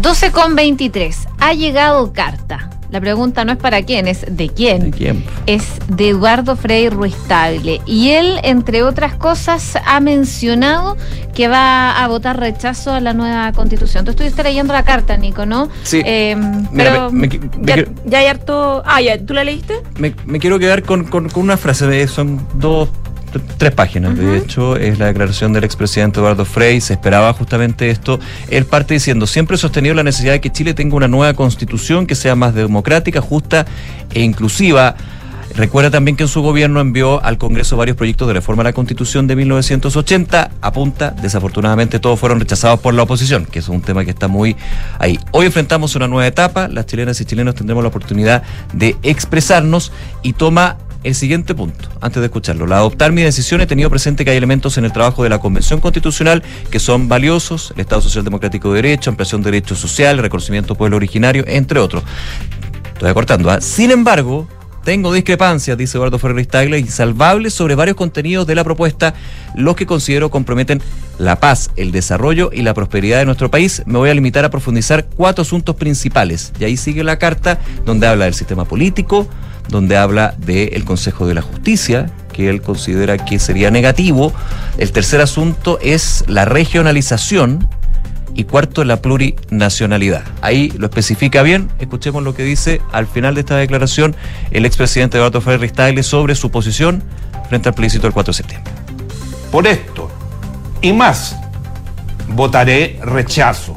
[0.00, 1.28] 12 con 23.
[1.38, 2.70] Ha llegado carta.
[2.90, 4.90] La pregunta no es para quién, es de quién.
[4.90, 5.24] ¿De quién?
[5.44, 7.82] Es de Eduardo Frei Ruiz Tagle.
[7.84, 10.96] Y él, entre otras cosas, ha mencionado
[11.34, 14.06] que va a votar rechazo a la nueva constitución.
[14.06, 15.68] Tú estuviste leyendo la carta, Nico, ¿no?
[15.82, 16.00] Sí.
[16.02, 18.82] Eh, Mira, pero me- me- me Ya, quiero- ya hay harto.
[18.86, 19.82] Ah, ya, ¿tú la leíste?
[19.98, 22.88] Me, quiero quedar con, con- con una frase, de, son dos,
[23.56, 28.18] tres páginas, de hecho, es la declaración del expresidente Eduardo Frei, se esperaba justamente esto.
[28.48, 32.06] Él parte diciendo, siempre he sostenido la necesidad de que Chile tenga una nueva constitución
[32.06, 33.66] que sea más democrática, justa
[34.12, 34.96] e inclusiva.
[35.54, 38.72] Recuerda también que en su gobierno envió al Congreso varios proyectos de reforma a la
[38.72, 40.50] Constitución de 1980.
[40.60, 44.56] Apunta, desafortunadamente todos fueron rechazados por la oposición, que es un tema que está muy
[44.98, 45.18] ahí.
[45.32, 49.90] Hoy enfrentamos una nueva etapa, las chilenas y chilenos tendremos la oportunidad de expresarnos
[50.22, 52.64] y toma el siguiente punto, antes de escucharlo.
[52.64, 55.38] Al adoptar mi decisión he tenido presente que hay elementos en el trabajo de la
[55.38, 60.22] Convención Constitucional que son valiosos, el Estado Social Democrático de Derecho, ampliación de derechos sociales,
[60.22, 62.02] reconocimiento pueblo originario, entre otros.
[62.94, 63.50] Estoy acortando.
[63.50, 63.60] ¿ah?
[63.60, 64.48] Sin embargo,
[64.88, 69.12] tengo discrepancias, dice Eduardo Ferrer Tagle, insalvables sobre varios contenidos de la propuesta,
[69.54, 70.80] los que considero comprometen
[71.18, 73.82] la paz, el desarrollo y la prosperidad de nuestro país.
[73.84, 76.54] Me voy a limitar a profundizar cuatro asuntos principales.
[76.58, 79.28] Y ahí sigue la carta donde habla del sistema político,
[79.68, 84.32] donde habla del Consejo de la Justicia, que él considera que sería negativo.
[84.78, 87.68] El tercer asunto es la regionalización
[88.34, 90.24] Y cuarto, la plurinacionalidad.
[90.42, 91.68] Ahí lo especifica bien.
[91.78, 94.14] Escuchemos lo que dice al final de esta declaración
[94.50, 97.02] el expresidente Eduardo Frei Ristage sobre su posición
[97.48, 98.72] frente al plebiscito del 4 de septiembre.
[99.50, 100.10] Por esto
[100.80, 101.36] y más,
[102.28, 103.76] votaré rechazo.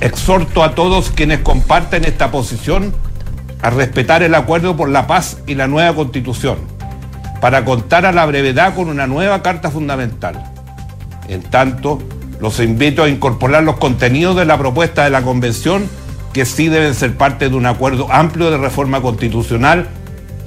[0.00, 2.94] Exhorto a todos quienes comparten esta posición
[3.62, 6.58] a respetar el acuerdo por la paz y la nueva constitución,
[7.40, 10.42] para contar a la brevedad con una nueva carta fundamental.
[11.28, 11.98] En tanto,
[12.40, 15.88] los invito a incorporar los contenidos de la propuesta de la convención
[16.32, 19.88] que sí deben ser parte de un acuerdo amplio de reforma constitucional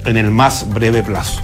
[0.04, 1.40] en el más breve plazo.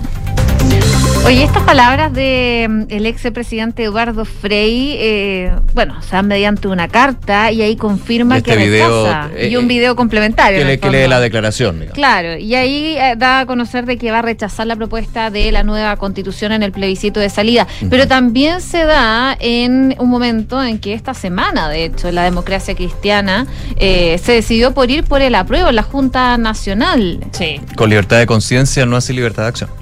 [1.27, 6.89] Oye, estas palabras del el ex presidente Eduardo Frei, eh, bueno, se dan mediante una
[6.89, 9.31] carta y ahí confirma Este que video, rechaza.
[9.37, 10.59] eh, y un eh, video complementario.
[10.59, 11.77] Que, le- lee la declaración.
[11.79, 11.95] digamos.
[11.95, 15.53] Claro, y ahí eh, da a conocer de que va a rechazar la propuesta de
[15.53, 17.67] la nueva constitución en el plebiscito de salida.
[17.91, 22.75] Pero también se da en un momento en que esta semana, de hecho, la democracia
[22.75, 27.21] cristiana eh, se decidió por ir por el apruebo en la Junta Nacional.
[27.31, 27.61] Sí.
[27.77, 29.80] Con libertad de conciencia no hace libertad de acción.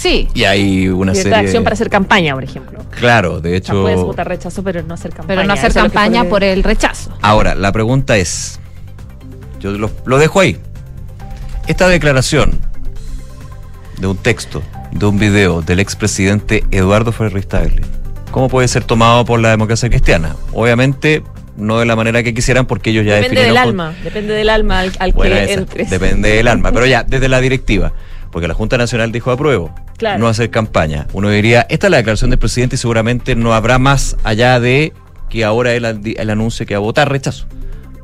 [0.00, 0.28] Sí.
[0.32, 1.30] Y hay una Libertad serie.
[1.30, 2.78] de acción para hacer campaña, por ejemplo.
[2.98, 3.82] Claro, de O sea, hecho.
[3.82, 5.26] puedes votar rechazo, pero no hacer campaña.
[5.28, 7.10] Pero no hacer Eso campaña por el rechazo.
[7.20, 8.58] Ahora, la pregunta es,
[9.60, 10.56] yo lo, lo dejo ahí.
[11.66, 12.58] Esta declaración
[13.98, 17.46] de un texto, de un video del expresidente Eduardo Ferrer
[18.30, 20.34] ¿cómo puede ser tomado por la democracia cristiana?
[20.54, 21.22] Obviamente,
[21.58, 24.48] no de la manera que quisieran, porque ellos ya Depende del con- alma, depende del
[24.48, 25.90] alma al, que esa, entres.
[25.90, 27.92] Depende del alma, pero ya, desde la directiva.
[28.32, 30.18] Porque la Junta Nacional dijo apruebo, Claro.
[30.18, 31.06] no hacer campaña.
[31.12, 34.94] Uno diría, esta es la declaración del presidente y seguramente no habrá más allá de
[35.28, 37.46] que ahora él, él anuncie que va a votar rechazo.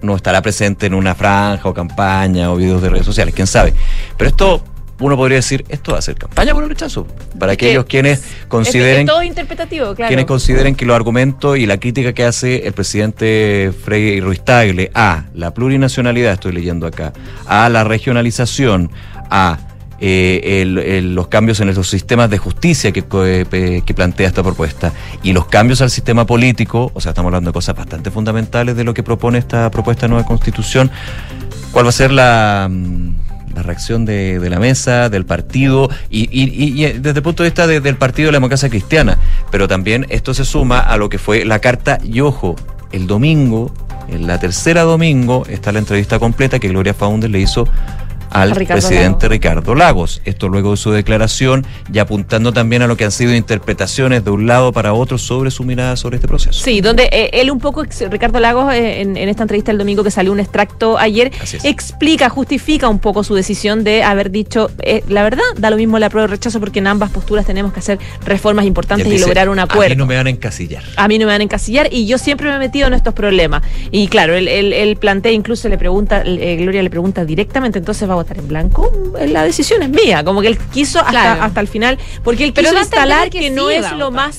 [0.03, 3.73] No estará presente en una franja o campaña o videos de redes sociales, quién sabe.
[4.19, 4.63] Pero esto,
[5.01, 7.07] uno podría decir, esto va a ser campaña por el rechazo.
[7.39, 10.09] Para Es que aquellos quienes Es, consideren es todo interpretativo, claro.
[10.09, 14.91] quienes consideren que los argumentos y la crítica que hace el presidente Frei Ruiz Tagle
[14.95, 17.15] a la plurinacionalidad, estoy leyendo acá,
[17.47, 18.91] a la regionalización,
[19.31, 19.59] a
[20.01, 24.93] eh, los cambios en los sistemas de justicia eh, que plantea esta propuesta.
[25.23, 28.85] Y los cambios al sistema político, o sea, estamos hablando de cosas bastante fundamentales de
[28.85, 30.91] lo que propone esta propuesta de nueva constitución,
[31.73, 32.69] ¿cuál va a ser la...
[32.71, 33.11] mm,
[33.57, 37.67] la reacción de, de la mesa, del partido, y, y desde el punto de vista
[37.67, 39.17] de- del Partido de la Democracia Cristiana.
[39.51, 42.55] Pero también esto se suma a lo que fue la carta, y ojo,
[42.93, 43.73] el domingo,
[44.09, 47.67] en la tercera domingo, está la entrevista completa que Gloria Faundes le hizo
[48.31, 49.31] al A Ricardo presidente Lagos.
[49.31, 50.21] Ricardo Lagos.
[50.25, 54.31] Esto luego de su declaración y apuntando también a lo que han sido interpretaciones de
[54.31, 56.63] un lado para otro sobre su mirada sobre este proceso.
[56.63, 60.03] Sí, donde eh, él un poco, Ricardo Lagos, eh, en, en esta entrevista el domingo
[60.05, 61.33] que salió un extracto ayer,
[61.65, 65.99] explica, justifica un poco su decisión de haber dicho, eh, la verdad, da lo mismo
[65.99, 69.27] la prueba de rechazo porque en ambas posturas tenemos que hacer reformas importantes y dice,
[69.27, 69.91] lograr un "A acuerdo.
[69.95, 70.83] mí no me van a encasillar.
[70.97, 73.15] a mí no me van a encasillar y yo siempre me he metido en estos
[73.15, 73.63] problemas.
[73.91, 78.16] Y claro, él, él- él plantea, incluso le pregunta, Gloria le pregunta directamente, entonces va
[78.21, 78.93] a votar en blanco.
[79.29, 81.43] La decisión es mía, como que él quiso hasta, Claro.
[81.43, 84.39] hasta el final, porque él quiso instalar que que, sí no es lo más,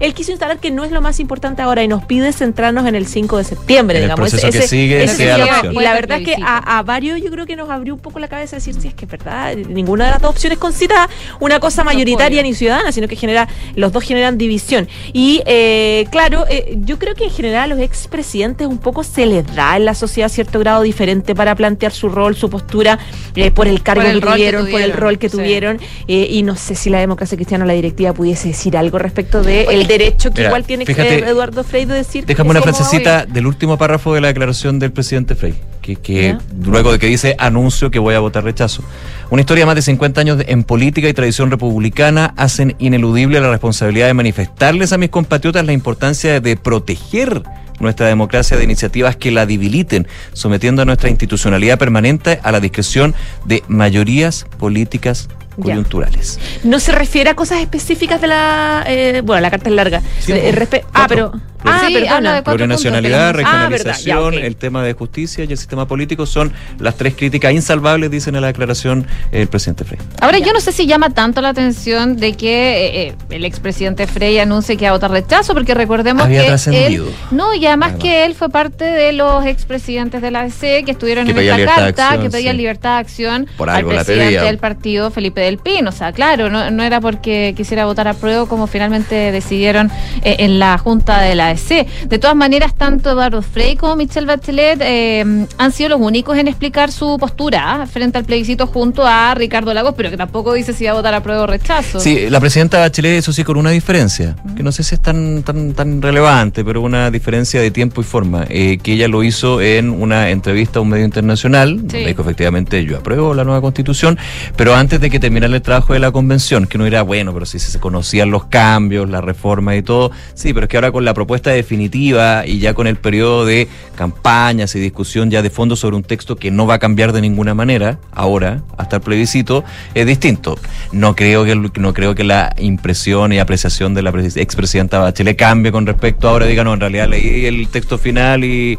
[0.00, 2.94] él quiso instalar que no es lo más importante ahora y nos pide centrarnos en
[2.94, 4.30] el 5 de septiembre, En el digamos.
[4.30, 5.72] proceso que sigue ese sea la.
[5.72, 8.18] Y la verdad es que a, a varios yo creo que nos abrió un poco
[8.18, 11.08] la cabeza decir, si es que es verdad, ninguna de las dos opciones concita
[11.40, 14.88] una cosa mayoritaria ni ciudadana, sino que genera, los dos generan división.
[15.12, 19.26] Y eh, claro, eh, yo creo que en general a los expresidentes un poco se
[19.26, 22.98] les da en la sociedad cierto grado diferente para plantear su rol, su postura,
[23.34, 25.36] eh, por el cargo Por el que, que tuvieron, por el rol que sí.
[25.36, 25.78] tuvieron.
[26.06, 29.42] eh, y no sé si la democracia cristiana o la directiva pudiese decir algo respecto
[29.42, 32.24] de el derecho que mira, igual tiene fíjate, eh, Eduardo Frei de decir.
[32.26, 36.92] Déjame una frasecita del último párrafo de la declaración del presidente Frey, que, que luego
[36.92, 38.82] de que dice anuncio que voy a votar rechazo.
[39.30, 43.40] Una historia de más de 50 años de- en política y tradición republicana hacen ineludible
[43.40, 47.42] la responsabilidad de manifestarles a mis compatriotas la importancia de proteger
[47.80, 53.14] nuestra democracia de iniciativas que la debiliten, sometiendo a nuestra institucionalidad permanente a la discreción
[53.44, 55.64] de mayorías políticas Ya.
[55.64, 56.38] coyunturales.
[56.62, 58.84] No se refiere a cosas específicas de la.
[58.86, 60.02] eh, bueno, la carta es larga.
[60.20, 61.32] Sí, Eh, pues, ah, pero.
[61.64, 62.42] Ah, Sí, perdona.
[62.44, 63.28] Plurinacionalidad.
[63.28, 67.52] Ah, ya, regionalización, el tema de justicia y el sistema político son las tres críticas
[67.52, 69.98] insalvables, dicen en la declaración el presidente Frey.
[70.20, 70.46] Ahora, Ya.
[70.46, 74.38] yo no sé si llama tanto la atención de que eh, eh, el expresidente Frey
[74.38, 78.02] anuncie que va a votar rechazo, porque recordemos Había que él, no, y además Además.
[78.02, 81.74] que él fue parte de los expresidentes de la AC que estuvieron Que en esta
[81.74, 82.58] carta, acción, que pedían sí.
[82.58, 85.88] libertad de acción Por al algo la presidente del partido, Felipe del Pino.
[85.90, 89.90] O sea, claro, no, no era porque quisiera votar a prueba como finalmente decidieron
[90.22, 94.80] eh, en la Junta de la De todas maneras, tanto Eduardo Frey como Michelle Bachelet
[94.82, 97.86] eh, han sido los únicos en explicar su postura ¿ah?
[97.86, 101.14] frente al plebiscito junto a Ricardo Lagos, pero que tampoco dice si va a votar
[101.14, 102.00] a prueba o rechazo.
[102.00, 105.42] Sí, la presidenta Bachelet, eso sí, con una diferencia, que no sé si es tan,
[105.42, 109.60] tan, tan relevante, pero una diferencia de tiempo y forma, eh, que ella lo hizo
[109.60, 114.18] en una entrevista a un medio internacional, donde dijo efectivamente yo apruebo la nueva constitución,
[114.56, 117.46] pero antes de que terminara el trabajo de la convención, que no era bueno, pero
[117.46, 121.04] si se conocían los cambios, la reforma y todo, sí, pero es que ahora con
[121.04, 125.76] la propuesta definitiva y ya con el periodo de campañas y discusión ya de fondo
[125.76, 129.64] sobre un texto que no va a cambiar de ninguna manera, ahora, hasta el plebiscito,
[129.94, 130.58] es distinto.
[130.92, 135.36] No creo que, no creo que la impresión y apreciación de la presi- expresidenta Bachelet
[135.36, 138.78] cambie con respecto a ahora, diga, no, en realidad leí el texto final y,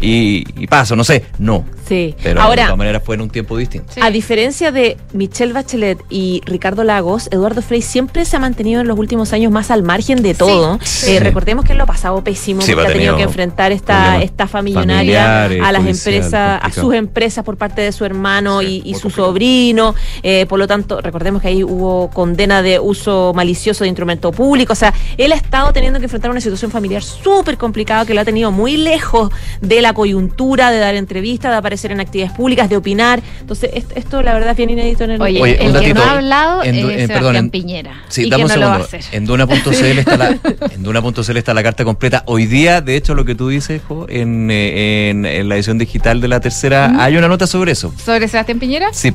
[0.00, 1.64] y, y paso, no sé, no.
[1.88, 2.14] Sí.
[2.22, 3.92] Pero de Ahora, todas maneras fue en un tiempo distinto.
[3.94, 4.00] Sí.
[4.02, 8.88] A diferencia de Michelle Bachelet y Ricardo Lagos, Eduardo Frei siempre se ha mantenido en
[8.88, 10.78] los últimos años más al margen de todo.
[10.82, 11.12] Sí.
[11.12, 13.72] Eh, recordemos que él lo ha pasado pésimo Sí, porque ha tenido tenido que enfrentar
[13.72, 18.80] esta estafa millonaria a las empresas, a sus empresas por parte de su hermano y,
[18.94, 19.26] su complicado.
[19.28, 19.94] sobrino.
[20.22, 24.72] Eh, por lo tanto, recordemos que ahí hubo condena de uso malicioso de instrumento público.
[24.72, 28.20] O sea, él ha estado teniendo que enfrentar una situación familiar súper complicada que lo
[28.20, 29.30] ha tenido muy lejos
[29.60, 33.20] de la coyuntura, de dar entrevistas, de aparecer en actividades públicas, de opinar.
[33.40, 35.94] Entonces, est- esto, la verdad es bien inédito en el Oye, Oye, el un que
[35.94, 38.02] no ha hablado En es eh, Sebastián perdón, en- Piñera.
[38.08, 39.06] Sí, y dame que un no segundo.
[39.12, 40.28] En Duna.cl está la
[40.74, 42.22] en Duna.cl está la carta completa.
[42.26, 45.78] Hoy día, de hecho, lo que tú dices, Jo, en, eh, en, en la edición
[45.78, 47.92] digital de la tercera, hay una nota sobre eso.
[48.04, 48.88] ¿Sobre Sebastián Piñera?
[48.92, 49.12] Sí,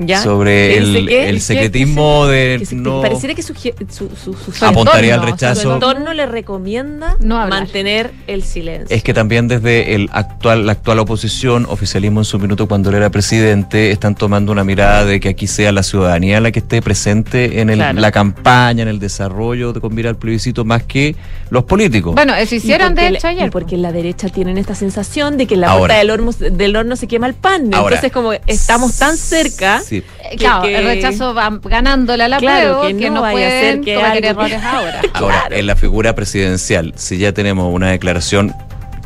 [0.00, 0.22] ¿Ya?
[0.22, 1.28] sobre ¿Qué dice el, qué?
[1.28, 1.40] el ¿Qué?
[1.40, 5.62] secretismo de Que se- no Pareciera que su, su, su, su- su apuntaría al rechazo.
[5.62, 8.94] su entorno le recomienda No mantener el silencio.
[8.94, 12.96] Es que también desde el actual, la actual oposición, oficialismo en su minuto cuando él
[12.96, 16.80] era presidente, están tomando una mirada de que aquí sea la ciudadanía la que esté
[16.82, 18.00] presente en el- Claro.
[18.00, 21.16] la campaña, en el desarrollo de con mira al plebiscito, más que
[21.50, 22.14] los políticos.
[22.14, 23.50] Bueno, eso hicieron de hecho ayer.
[23.50, 26.76] porque en la derecha tienen esta sensación de que en la puerta del horno, del
[26.76, 27.72] horno se quema el pan.
[27.74, 27.96] Ahora.
[27.96, 30.02] Entonces, como estamos tan cerca, Sí.
[30.30, 33.20] Eh, Claro, que- el rechazo va ganándole a la Claro, prueba, que que, no no,
[33.22, 35.00] vaya a pueden ser que cometer algo- errores ahora.
[35.14, 38.52] Ahora, en la figura presidencial, si ya tenemos una declaración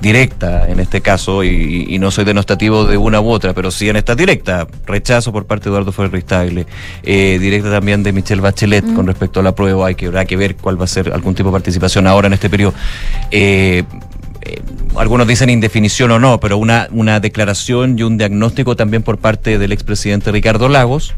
[0.01, 3.89] directa en este caso, y, y no soy denostativo de una u otra, pero sí
[3.89, 6.67] en esta directa, rechazo por parte de Eduardo Ferrer Tagle,
[7.05, 10.37] eh, directa también de Michelle Bachelet con respecto a la prueba, hay que, habrá que
[10.37, 12.75] ver cuál va a ser algún tipo de participación ahora en este periodo.
[13.31, 13.85] Eh,
[14.45, 14.61] eh,
[14.97, 19.59] algunos dicen indefinición o no, pero una, una declaración y un diagnóstico también por parte
[19.59, 21.15] del expresidente Ricardo Lagos,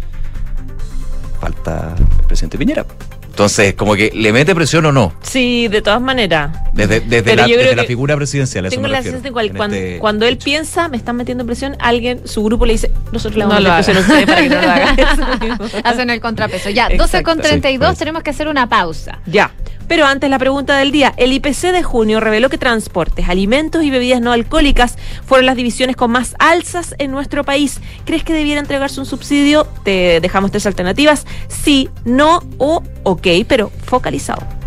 [1.40, 2.84] falta el presidente Piñera.
[3.28, 5.12] Entonces, como que le mete presión o no.
[5.20, 6.56] sí, de todas maneras.
[6.72, 9.46] Desde, desde la, desde la figura presidencial, a eso Tengo me la sensación de cual-
[9.48, 12.92] en cuando, este cuando él piensa, me están metiendo presión, alguien, su grupo le dice,
[13.10, 14.70] nosotros le No vamos a lo meter presión a ustedes para que no lo
[15.72, 15.84] hagan.
[15.84, 16.70] Hacen el contrapeso.
[16.70, 17.02] Ya, Exacto.
[17.02, 17.98] 12 con Sí, 32, parece.
[17.98, 19.18] tenemos que hacer una pausa.
[19.26, 19.50] Ya.
[19.88, 21.12] Pero antes la pregunta del día.
[21.16, 25.96] El IPC de junio reveló que transportes, alimentos y bebidas no alcohólicas fueron las divisiones
[25.96, 27.80] con más alzas en nuestro país.
[28.04, 29.66] ¿Crees que debiera entregarse un subsidio?
[29.84, 31.26] Te dejamos tres alternativas.
[31.48, 34.63] Sí, no o ok, pero focalizado.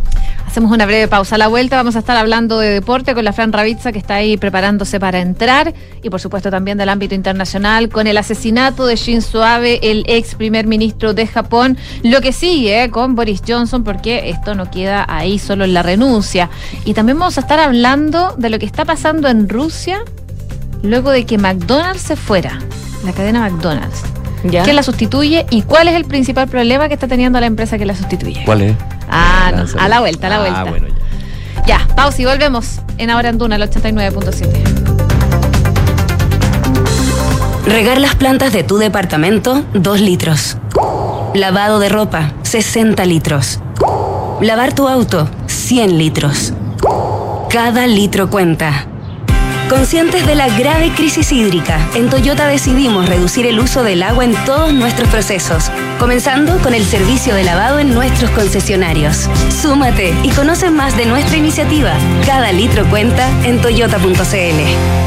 [0.58, 1.36] Hacemos una breve pausa.
[1.36, 4.16] A la vuelta vamos a estar hablando de deporte con la Fran Ravizza que está
[4.16, 8.96] ahí preparándose para entrar y por supuesto también del ámbito internacional con el asesinato de
[8.96, 11.78] Shinzo Abe, el ex primer ministro de Japón.
[12.02, 15.84] Lo que sigue eh, con Boris Johnson porque esto no queda ahí solo en la
[15.84, 16.50] renuncia.
[16.86, 20.00] Y también vamos a estar hablando de lo que está pasando en Rusia
[20.82, 22.58] luego de que McDonald's se fuera,
[23.06, 24.17] la cadena McDonald's.
[24.44, 24.64] ¿Ya?
[24.64, 27.86] ¿Quién la sustituye y cuál es el principal problema que está teniendo la empresa que
[27.86, 28.44] la sustituye?
[28.46, 28.76] ¿Cuál es?
[29.10, 30.62] Ah, no, a la vuelta, a la vuelta.
[30.62, 30.96] Ah, bueno, ya.
[31.66, 34.98] Ya, pausa y volvemos en Ahora en Duna, el 89.7.
[37.66, 40.58] Regar las plantas de tu departamento, 2 litros.
[41.34, 43.60] Lavado de ropa, 60 litros.
[44.40, 46.54] Lavar tu auto, 100 litros.
[47.50, 48.88] Cada litro cuenta.
[49.70, 54.34] Conscientes de la grave crisis hídrica, en Toyota decidimos reducir el uso del agua en
[54.46, 59.30] todos nuestros procesos, comenzando con el servicio de lavado en nuestros concesionarios.
[59.50, 61.92] Súmate y conoce más de nuestra iniciativa.
[62.26, 65.07] Cada litro cuenta en toyota.cl.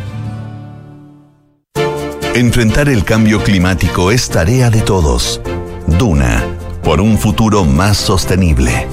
[2.33, 5.41] Enfrentar el cambio climático es tarea de todos.
[5.85, 6.41] Duna,
[6.81, 8.87] por un futuro más sostenible.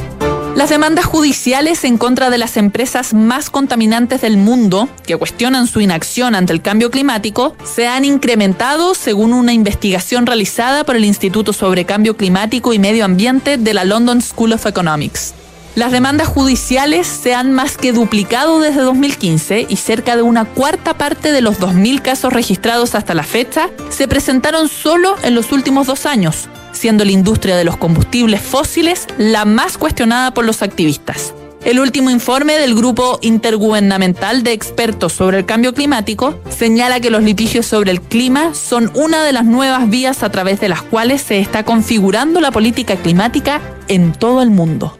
[0.57, 5.81] Las demandas judiciales en contra de las empresas más contaminantes del mundo, que cuestionan su
[5.81, 11.53] inacción ante el cambio climático, se han incrementado según una investigación realizada por el Instituto
[11.53, 15.33] sobre Cambio Climático y Medio Ambiente de la London School of Economics.
[15.79, 20.98] Las demandas judiciales se han más que duplicado desde 2015 y cerca de una cuarta
[20.98, 25.87] parte de los 2.000 casos registrados hasta la fecha se presentaron solo en los últimos
[25.87, 31.33] dos años, siendo la industria de los combustibles fósiles la más cuestionada por los activistas.
[31.65, 37.23] El último informe del Grupo Intergubernamental de Expertos sobre el Cambio Climático señala que los
[37.23, 41.21] litigios sobre el clima son una de las nuevas vías a través de las cuales
[41.21, 44.96] se está configurando la política climática en todo el mundo.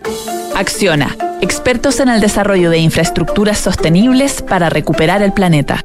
[0.57, 5.85] Acciona, expertos en el desarrollo de infraestructuras sostenibles para recuperar el planeta.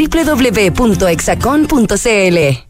[0.00, 2.69] www.exacon.cl.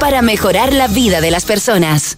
[0.01, 2.17] para mejorar la vida de las personas.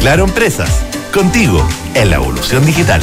[0.00, 3.02] Claro Empresas, contigo en la evolución digital.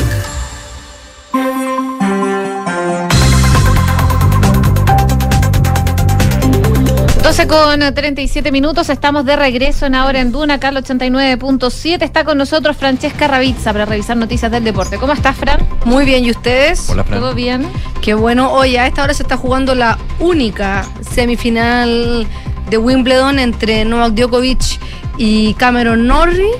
[7.48, 12.02] Con 37 minutos, estamos de regreso en Ahora en Duna, Carlos 89.7.
[12.02, 14.98] Está con nosotros Francesca Ravizza para revisar noticias del deporte.
[14.98, 15.60] ¿Cómo estás, Fran?
[15.86, 16.89] Muy bien, ¿y ustedes?
[16.89, 17.20] Hola, Fran.
[17.20, 17.68] ¿Todo bien?
[18.02, 18.52] Qué bueno.
[18.52, 22.26] Hoy a esta hora se está jugando la única semifinal
[22.70, 24.80] de Wimbledon entre Novak Djokovic
[25.18, 26.52] y Cameron Norrie.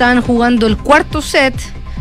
[0.00, 1.54] Están jugando el cuarto set.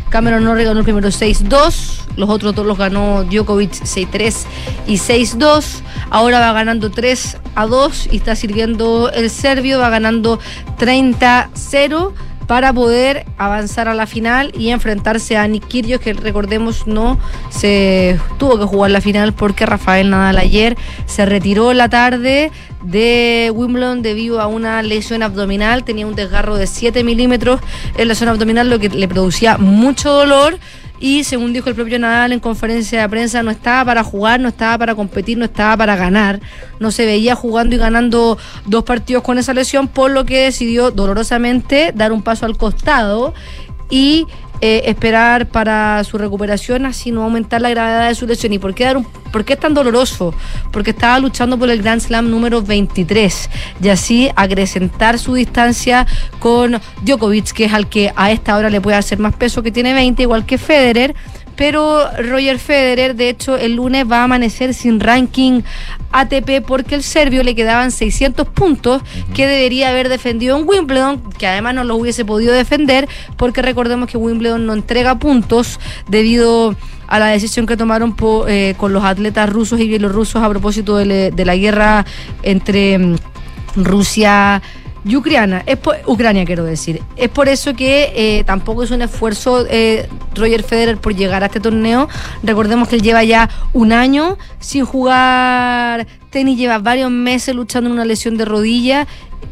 [0.10, 2.04] Cameron Norrie ganó el primero 6-2.
[2.16, 4.46] Los otros dos los ganó Djokovic 6-3
[4.88, 5.82] y 6-2.
[6.10, 9.80] Ahora va ganando 3 a 2 y está sirviendo el serbio.
[9.80, 10.40] Va ganando
[10.80, 12.14] 30-0
[12.50, 17.20] para poder avanzar a la final y enfrentarse a Nick Kyrgios, que recordemos no
[17.52, 20.76] se tuvo que jugar la final porque Rafael Nadal ayer
[21.06, 26.66] se retiró la tarde de Wimbledon debido a una lesión abdominal, tenía un desgarro de
[26.66, 27.62] 7 milímetros
[27.96, 30.58] en la zona abdominal, lo que le producía mucho dolor
[31.00, 34.50] y según dijo el propio Nadal en conferencia de prensa, no estaba para jugar, no
[34.50, 36.42] estaba para competir, no estaba para ganar.
[36.80, 40.92] No se veía jugando y ganando dos partidos con esa lesión, por lo que decidió
[40.92, 43.34] dolorosamente dar un paso al costado
[43.90, 44.28] y
[44.62, 48.54] eh, esperar para su recuperación, así no aumentar la gravedad de su lesión.
[48.54, 50.34] ¿Y por qué, dar un, por qué es tan doloroso?
[50.72, 53.50] Porque estaba luchando por el Grand Slam número 23
[53.82, 56.06] y así acrecentar su distancia
[56.40, 59.72] con Djokovic, que es al que a esta hora le puede hacer más peso, que
[59.72, 61.16] tiene 20, igual que Federer
[61.60, 65.62] pero Roger Federer, de hecho, el lunes va a amanecer sin ranking
[66.14, 69.02] ATP porque el serbio le quedaban 600 puntos
[69.34, 74.10] que debería haber defendido en Wimbledon, que además no lo hubiese podido defender porque recordemos
[74.10, 79.04] que Wimbledon no entrega puntos debido a la decisión que tomaron po- eh, con los
[79.04, 82.06] atletas rusos y bielorrusos a propósito de, le- de la guerra
[82.42, 83.16] entre mm,
[83.76, 84.62] Rusia
[85.06, 85.64] y Ucrania.
[85.66, 87.02] Es Ucrania, quiero decir.
[87.16, 91.48] Es por eso que eh, tampoco es un esfuerzo eh, Roger Federer por llegar a
[91.48, 92.08] este torneo.
[92.44, 97.94] Recordemos que él lleva ya un año sin jugar tenis, lleva varios meses luchando en
[97.94, 99.08] una lesión de rodilla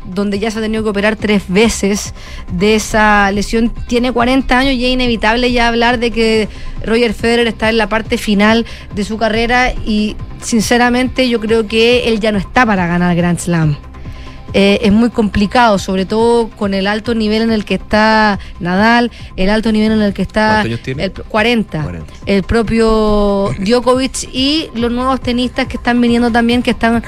[0.06, 2.14] donde ya se ha tenido que operar tres veces
[2.52, 3.72] de esa lesión.
[3.88, 6.48] Tiene 40 años y es inevitable ya hablar de que
[6.86, 12.08] Roger Federer está en la parte final de su carrera y sinceramente yo creo que
[12.08, 13.78] él ya no está para ganar Grand Slam.
[14.54, 19.12] Eh, es muy complicado, sobre todo con el alto nivel en el que está Nadal,
[19.36, 21.04] el alto nivel en el que está ¿Cuántos años tiene?
[21.04, 22.14] el 40, 40.
[22.26, 27.04] el propio Djokovic y los nuevos tenistas que están viniendo también, que están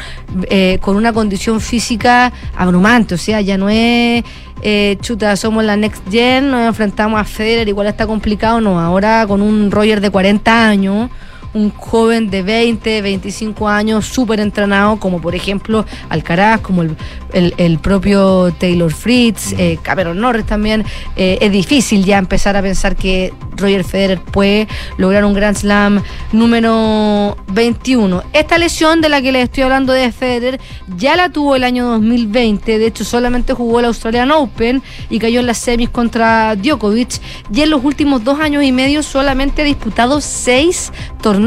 [0.50, 4.24] eh, con una condición física abrumante, o sea, ya no es
[4.62, 9.26] eh, chuta, somos la next gen, nos enfrentamos a Federer, igual está complicado, no, ahora
[9.28, 11.10] con un Roger de 40 años
[11.54, 16.96] un joven de 20, 25 años, súper entrenado, como por ejemplo Alcaraz, como el,
[17.34, 20.86] el- el propio Taylor Fritz, eh, Cameron Norris también.
[21.16, 26.02] Eh, es difícil ya empezar a pensar que Roger Federer puede lograr un Grand Slam
[26.32, 28.24] número 21.
[28.34, 30.60] Esta lesión de la que les estoy hablando de Federer
[30.98, 35.40] ya la tuvo el año 2020, de hecho solamente jugó el Australian Open y cayó
[35.40, 37.20] en las semis contra Djokovic
[37.54, 40.92] y en los últimos dos años y medio solamente ha disputado seis
[41.22, 41.39] torneos.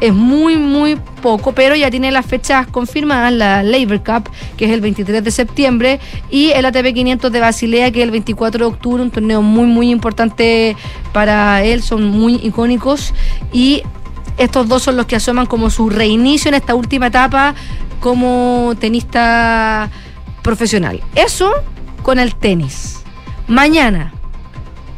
[0.00, 4.70] Es muy, muy poco, pero ya tiene las fechas confirmadas, la Labor Cup, que es
[4.72, 6.00] el 23 de septiembre,
[6.30, 9.66] y el ATP 500 de Basilea, que es el 24 de octubre, un torneo muy,
[9.66, 10.76] muy importante
[11.12, 13.14] para él, son muy icónicos
[13.52, 13.82] y
[14.38, 17.54] estos dos son los que asoman como su reinicio en esta última etapa
[18.00, 19.90] como tenista
[20.42, 21.00] profesional.
[21.14, 21.52] Eso
[22.02, 23.02] con el tenis.
[23.46, 24.12] Mañana,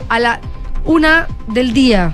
[0.08, 0.40] a la
[0.84, 2.12] una del día,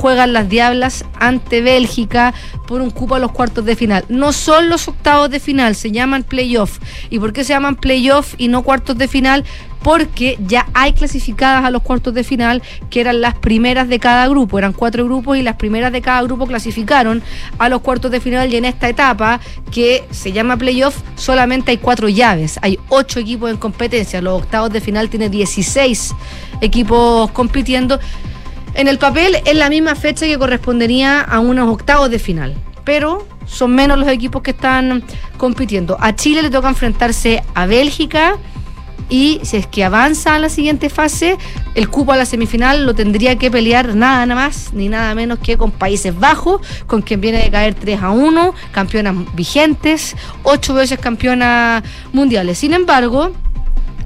[0.00, 2.32] juegan las Diablas ante Bélgica
[2.66, 4.06] por un cupo a los cuartos de final.
[4.08, 6.78] No son los octavos de final, se llaman playoff.
[7.10, 9.44] ¿Y por qué se llaman playoff y no cuartos de final?
[9.82, 14.26] Porque ya hay clasificadas a los cuartos de final, que eran las primeras de cada
[14.28, 14.58] grupo.
[14.58, 17.22] Eran cuatro grupos y las primeras de cada grupo clasificaron
[17.58, 18.52] a los cuartos de final.
[18.52, 19.40] Y en esta etapa,
[19.70, 22.58] que se llama playoff, solamente hay cuatro llaves.
[22.62, 24.22] Hay ocho equipos en competencia.
[24.22, 26.14] Los octavos de final tiene 16
[26.62, 28.00] equipos compitiendo.
[28.74, 32.54] En el papel es la misma fecha que correspondería a unos octavos de final,
[32.84, 35.02] pero son menos los equipos que están
[35.36, 35.96] compitiendo.
[36.00, 38.36] A Chile le toca enfrentarse a Bélgica
[39.08, 41.36] y si es que avanza a la siguiente fase,
[41.74, 45.58] el cupo a la semifinal lo tendría que pelear nada más ni nada menos que
[45.58, 51.00] con Países Bajos, con quien viene de caer 3 a 1, campeonas vigentes, ocho veces
[51.00, 52.56] campeonas mundiales.
[52.58, 53.32] Sin embargo,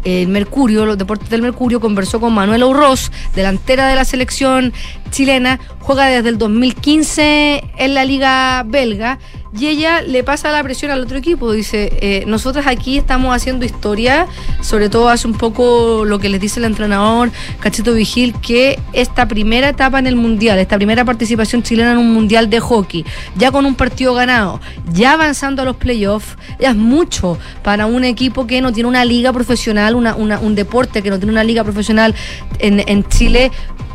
[0.05, 4.72] el Mercurio, los deportes del Mercurio, conversó con Manuela Urroz, delantera de la selección
[5.11, 9.18] chilena, juega desde el 2015 en la liga belga
[9.57, 11.52] y ella le pasa la presión al otro equipo.
[11.52, 14.26] Dice, eh, nosotros aquí estamos haciendo historia,
[14.61, 17.30] sobre todo hace un poco lo que les dice el entrenador
[17.61, 22.12] Cachito Vigil, que esta primera etapa en el Mundial, esta primera participación chilena en un
[22.12, 23.05] Mundial de hockey,
[23.36, 24.61] ya con un partido ganado,
[24.92, 29.05] ya avanzando a los playoffs, ya es mucho para un equipo que no tiene una
[29.05, 32.14] liga profesional, una, una- un deporte que no tiene una liga profesional
[32.59, 33.52] en, en Chile.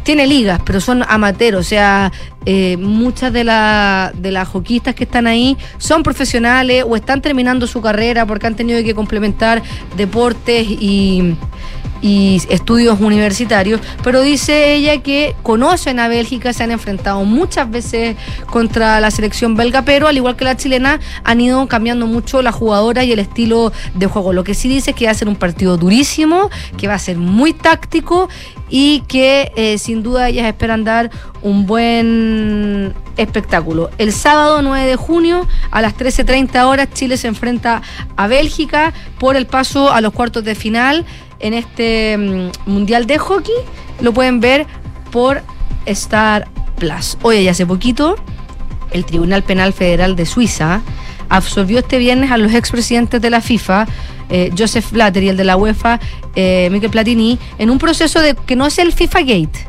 [0.09, 2.11] Tiene ligas, pero son amateur, o sea,
[2.43, 7.67] eh, muchas de, la- de las hockeyistas que están ahí son profesionales o están terminando
[7.67, 9.61] su carrera porque han tenido que complementar
[9.95, 11.35] deportes y,
[12.01, 18.15] y estudios universitarios, pero dice ella que conocen a Bélgica, se han enfrentado muchas veces
[18.49, 22.51] contra la selección belga, pero al igual que la chilena, han ido cambiando mucho la
[22.51, 24.33] jugadora y el estilo de juego.
[24.33, 26.99] Lo que sí dice es que va a ser un partido durísimo, que va a
[26.99, 28.29] ser muy táctico
[28.69, 31.09] y que eh, sin duda ellas esperan dar
[31.41, 33.89] un buen espectáculo.
[33.97, 37.81] El sábado 9 de junio a las 13.30 horas Chile se enfrenta
[38.15, 41.05] a Bélgica por el paso a los cuartos de final
[41.39, 43.55] en este mm, Mundial de Hockey.
[44.01, 44.65] Lo pueden ver
[45.11, 45.41] por
[45.85, 47.17] Star Plus.
[47.21, 48.15] Oye, y hace poquito
[48.91, 50.81] el Tribunal Penal Federal de Suiza
[51.29, 53.87] absolvió este viernes a los expresidentes de la FIFA,
[54.29, 55.99] eh, Joseph Blatter y el de la UEFA,
[56.35, 59.67] eh, Michael Platini, en un proceso de que no es el FIFA Gate.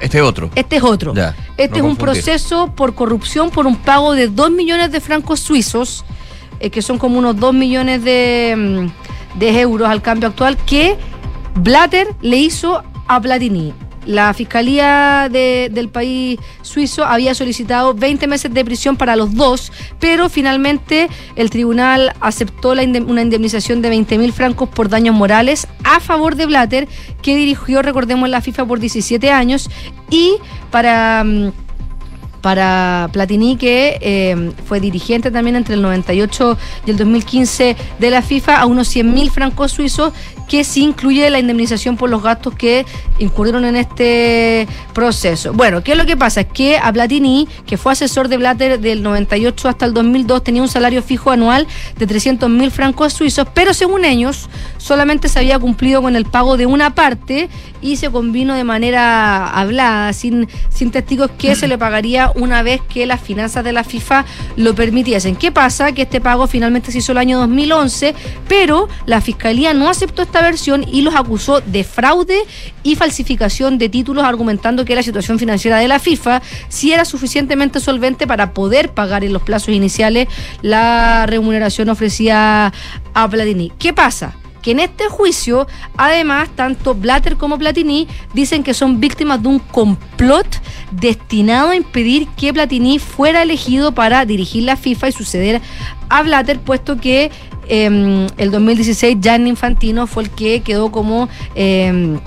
[0.00, 0.50] Este otro.
[0.54, 1.14] Este es otro.
[1.14, 2.22] Ya, este no es un confundir.
[2.24, 6.04] proceso por corrupción por un pago de 2 millones de francos suizos,
[6.60, 9.07] eh, que son como unos 2 millones de, mm,
[9.38, 10.96] de euros al cambio actual, que
[11.56, 13.72] Blatter le hizo a Platini.
[14.06, 19.70] La fiscalía de- del país suizo había solicitado 20 meses de prisión para los dos,
[20.00, 26.00] pero finalmente el tribunal aceptó una indemnización de 20 mil francos por daños morales a
[26.00, 26.88] favor de Blatter,
[27.20, 29.68] que dirigió, recordemos, la FIFA por 17 años,
[30.10, 30.36] y
[30.70, 31.22] para.
[31.24, 31.52] mm,
[32.40, 38.22] para Platini, que eh, fue dirigente también entre el 98 y el 2015 de la
[38.22, 40.12] FIFA, a unos 100 mil francos suizos,
[40.48, 42.86] que sí incluye la indemnización por los gastos que
[43.18, 45.52] incurrieron en este proceso.
[45.52, 46.40] Bueno, ¿qué es lo que pasa?
[46.40, 50.62] Es que a Platini, que fue asesor de Blatter del 98 hasta el 2002, tenía
[50.62, 51.66] un salario fijo anual
[51.98, 56.56] de 300 mil francos suizos, pero según ellos, solamente se había cumplido con el pago
[56.56, 57.50] de una parte
[57.80, 62.80] y se convino de manera hablada, sin, sin testigos, que se le pagaría una vez
[62.82, 64.24] que las finanzas de la FIFA
[64.56, 65.36] lo permitiesen.
[65.36, 65.92] ¿Qué pasa?
[65.92, 68.14] Que este pago finalmente se hizo el año 2011,
[68.48, 72.38] pero la Fiscalía no aceptó esta versión y los acusó de fraude
[72.82, 77.80] y falsificación de títulos, argumentando que la situación financiera de la FIFA sí era suficientemente
[77.80, 80.28] solvente para poder pagar en los plazos iniciales
[80.62, 82.72] la remuneración ofrecida
[83.14, 83.72] a Platini.
[83.78, 84.34] ¿Qué pasa?
[84.70, 85.66] En este juicio,
[85.96, 90.46] además, tanto Blatter como Platini dicen que son víctimas de un complot
[90.90, 95.60] destinado a impedir que Platini fuera elegido para dirigir la FIFA y suceder
[96.08, 97.30] a Blatter, puesto que
[97.68, 101.28] eh, el 2016 Gianni Infantino fue el que quedó como...
[101.54, 102.18] Eh,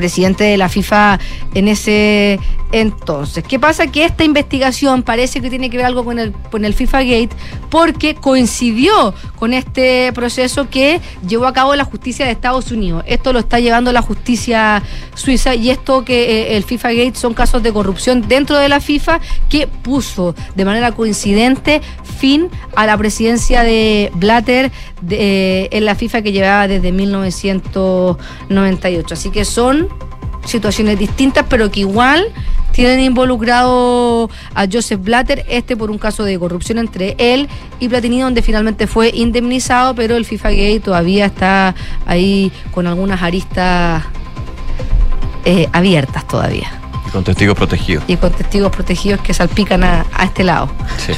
[0.00, 1.20] presidente de la FIFA
[1.52, 2.40] en ese
[2.72, 3.44] entonces.
[3.44, 3.86] ¿Qué pasa?
[3.88, 7.36] Que esta investigación parece que tiene que ver algo con el, con el FIFA Gate
[7.68, 13.04] porque coincidió con este proceso que llevó a cabo la justicia de Estados Unidos.
[13.06, 14.82] Esto lo está llevando la justicia
[15.14, 18.80] suiza y esto que eh, el FIFA Gate son casos de corrupción dentro de la
[18.80, 19.20] FIFA
[19.50, 21.82] que puso de manera coincidente
[22.18, 24.72] fin a la presidencia de Blatter
[25.02, 29.14] de, eh, en la FIFA que llevaba desde 1998.
[29.14, 29.89] Así que son
[30.44, 32.24] situaciones distintas, pero que igual
[32.72, 37.48] tienen involucrado a Joseph Blatter, este por un caso de corrupción entre él
[37.80, 41.74] y Platini, donde finalmente fue indemnizado, pero el FIFA Gay todavía está
[42.06, 44.04] ahí con algunas aristas
[45.44, 46.70] eh, abiertas todavía.
[47.06, 48.04] Y con testigos protegidos.
[48.06, 50.70] Y con testigos protegidos que salpican a, a este lado.
[51.04, 51.12] Sí.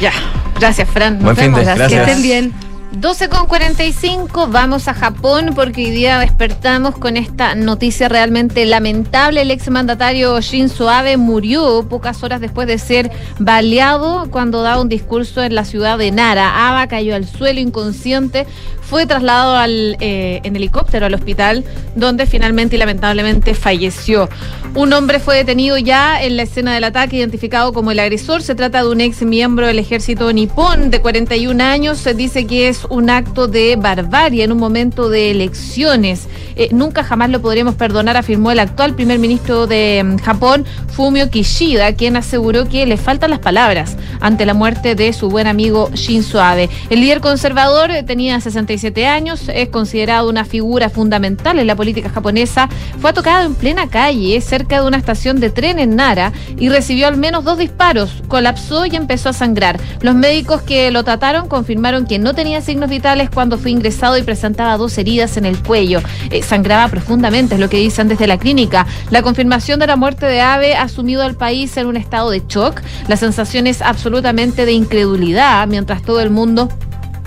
[0.00, 0.12] Ya.
[0.60, 1.14] Gracias, Fran.
[1.14, 1.64] Nos Buen fin de- vemos.
[1.76, 1.88] gracias.
[2.04, 2.52] Que estén bien.
[2.96, 9.42] 12 con 45, vamos a Japón porque hoy día despertamos con esta noticia realmente lamentable.
[9.42, 15.42] El exmandatario Shinzo Abe murió pocas horas después de ser baleado cuando daba un discurso
[15.42, 16.68] en la ciudad de Nara.
[16.68, 18.46] Abe cayó al suelo inconsciente,
[18.80, 19.56] fue trasladado
[20.00, 21.64] eh, en helicóptero al hospital
[21.96, 24.28] donde finalmente y lamentablemente falleció.
[24.74, 28.42] Un hombre fue detenido ya en la escena del ataque, identificado como el agresor.
[28.42, 31.98] Se trata de un ex miembro del ejército nipón de 41 años.
[31.98, 36.28] Se dice que es un acto de barbarie en un momento de elecciones.
[36.56, 41.30] Eh, nunca jamás lo podremos perdonar, afirmó el actual primer ministro de mm, Japón, Fumio
[41.30, 45.90] Kishida, quien aseguró que le faltan las palabras ante la muerte de su buen amigo
[45.94, 46.70] Shinzo Abe.
[46.90, 52.08] El líder conservador eh, tenía 67 años, es considerado una figura fundamental en la política
[52.08, 52.68] japonesa.
[53.00, 57.08] Fue atacado en plena calle, cerca de una estación de tren en Nara, y recibió
[57.08, 58.22] al menos dos disparos.
[58.28, 59.80] Colapsó y empezó a sangrar.
[60.00, 64.22] Los médicos que lo trataron confirmaron que no tenía signos vitales cuando fue ingresado y
[64.22, 66.00] presentaba dos heridas en el cuello.
[66.30, 68.84] Eh, sangraba profundamente, es lo que dicen desde la clínica.
[69.10, 72.42] La confirmación de la muerte de Ave ha sumido al país en un estado de
[72.48, 72.82] shock.
[73.06, 76.68] La sensación es absolutamente de incredulidad, mientras todo el mundo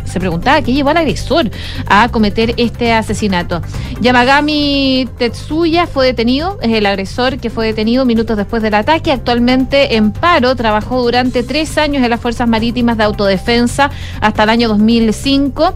[0.07, 1.49] se preguntaba qué llevó al agresor
[1.87, 3.61] a cometer este asesinato.
[4.01, 9.11] Yamagami Tetsuya fue detenido, es el agresor que fue detenido minutos después del ataque.
[9.11, 13.91] Actualmente en paro, trabajó durante tres años en las Fuerzas Marítimas de Autodefensa
[14.21, 15.75] hasta el año 2005.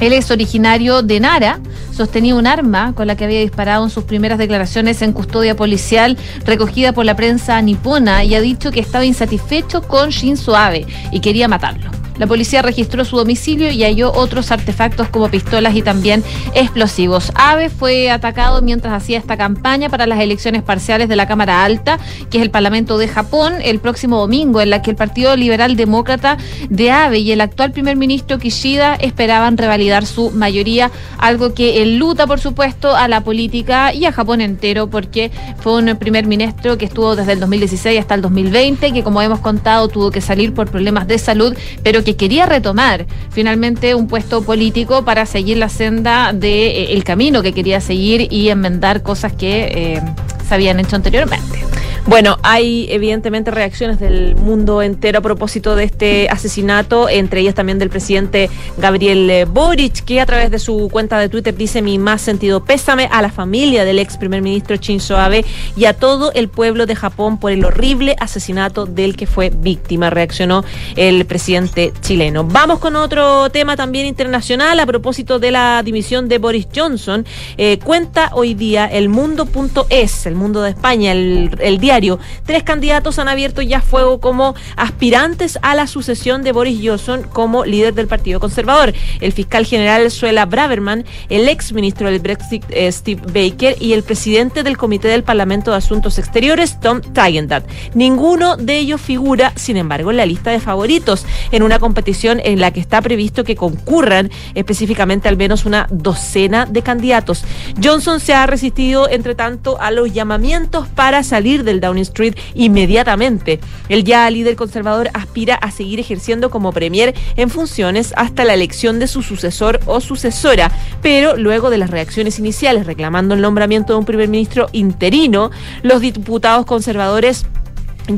[0.00, 1.60] Él es originario de Nara,
[1.92, 6.16] sostenía un arma con la que había disparado en sus primeras declaraciones en custodia policial
[6.46, 11.20] recogida por la prensa nipona y ha dicho que estaba insatisfecho con Shinzo Abe y
[11.20, 11.90] quería matarlo.
[12.20, 16.22] La policía registró su domicilio y halló otros artefactos como pistolas y también
[16.54, 17.32] explosivos.
[17.34, 21.98] Abe fue atacado mientras hacía esta campaña para las elecciones parciales de la Cámara Alta,
[22.28, 25.76] que es el Parlamento de Japón, el próximo domingo, en la que el Partido Liberal
[25.76, 26.36] Demócrata
[26.68, 32.26] de Abe y el actual primer ministro Kishida esperaban revalidar su mayoría, algo que enluta,
[32.26, 35.30] por supuesto, a la política y a Japón entero, porque
[35.62, 39.40] fue un primer ministro que estuvo desde el 2016 hasta el 2020, que como hemos
[39.40, 44.42] contado tuvo que salir por problemas de salud, pero que quería retomar finalmente un puesto
[44.42, 49.32] político para seguir la senda del de, eh, camino que quería seguir y enmendar cosas
[49.32, 50.02] que eh,
[50.48, 51.69] se habían hecho anteriormente.
[52.10, 57.78] Bueno, hay evidentemente reacciones del mundo entero a propósito de este asesinato, entre ellas también
[57.78, 62.00] del presidente Gabriel eh, Boric, que a través de su cuenta de Twitter dice mi
[62.00, 65.44] más sentido pésame a la familia del ex primer ministro Shinzo Abe
[65.76, 70.10] y a todo el pueblo de Japón por el horrible asesinato del que fue víctima,
[70.10, 70.64] reaccionó
[70.96, 72.42] el presidente chileno.
[72.42, 77.24] Vamos con otro tema también internacional a propósito de la dimisión de Boris Johnson.
[77.56, 81.99] Eh, cuenta hoy día el mundo.es, el mundo de España, el, el diario
[82.46, 87.64] Tres candidatos han abierto ya fuego como aspirantes a la sucesión de Boris Johnson como
[87.64, 88.94] líder del Partido Conservador.
[89.20, 94.02] El fiscal general Suela Braverman, el ex ministro del Brexit eh, Steve Baker y el
[94.02, 97.64] presidente del Comité del Parlamento de Asuntos Exteriores Tom Tigendat.
[97.94, 102.60] Ninguno de ellos figura, sin embargo, en la lista de favoritos en una competición en
[102.60, 107.44] la que está previsto que concurran específicamente al menos una docena de candidatos.
[107.82, 113.60] Johnson se ha resistido, entre tanto, a los llamamientos para salir del Downing Street inmediatamente.
[113.88, 118.98] El ya líder conservador aspira a seguir ejerciendo como premier en funciones hasta la elección
[118.98, 120.70] de su sucesor o sucesora,
[121.02, 125.50] pero luego de las reacciones iniciales reclamando el nombramiento de un primer ministro interino,
[125.82, 127.46] los diputados conservadores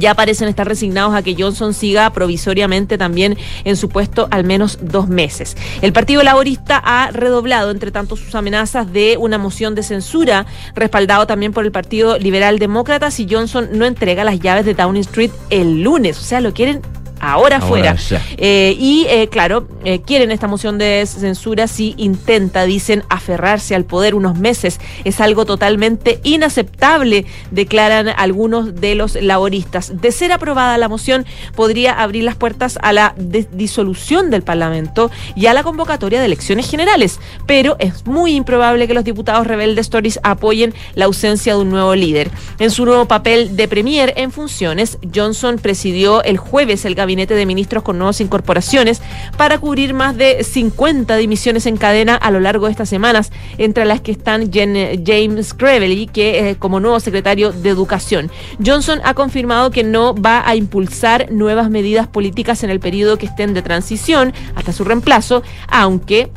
[0.01, 4.78] ya parecen estar resignados a que Johnson siga provisoriamente también en su puesto al menos
[4.82, 5.57] dos meses.
[5.80, 11.26] El Partido Laborista ha redoblado, entre tanto, sus amenazas de una moción de censura, respaldado
[11.26, 15.30] también por el Partido Liberal Demócrata, si Johnson no entrega las llaves de Downing Street
[15.51, 16.18] el lunes.
[16.18, 16.82] O sea, lo quieren
[17.22, 17.96] ahora, fuera.
[18.36, 23.84] Eh, y eh, claro, eh, quieren esta moción de censura si intenta, dicen, aferrarse al
[23.84, 24.80] poder unos meses.
[25.04, 30.00] Es algo totalmente inaceptable, declaran algunos de los laboristas.
[30.00, 35.46] De ser aprobada la moción, podría abrir las puertas a la disolución del Parlamento y
[35.46, 37.20] a la convocatoria de elecciones generales.
[37.46, 41.94] Pero es muy improbable que los diputados rebeldes Tories apoyen la ausencia de un nuevo
[41.94, 42.30] líder.
[42.58, 47.34] En su nuevo papel de premier en funciones, Johnson presidió el jueves el gabinete gabinete
[47.34, 49.02] de ministros con nuevas incorporaciones
[49.36, 53.84] para cubrir más de 50 dimisiones en cadena a lo largo de estas semanas, entre
[53.84, 58.30] las que están James Crevely, que eh, como nuevo secretario de Educación.
[58.64, 63.26] Johnson ha confirmado que no va a impulsar nuevas medidas políticas en el periodo que
[63.26, 66.30] estén de transición hasta su reemplazo, aunque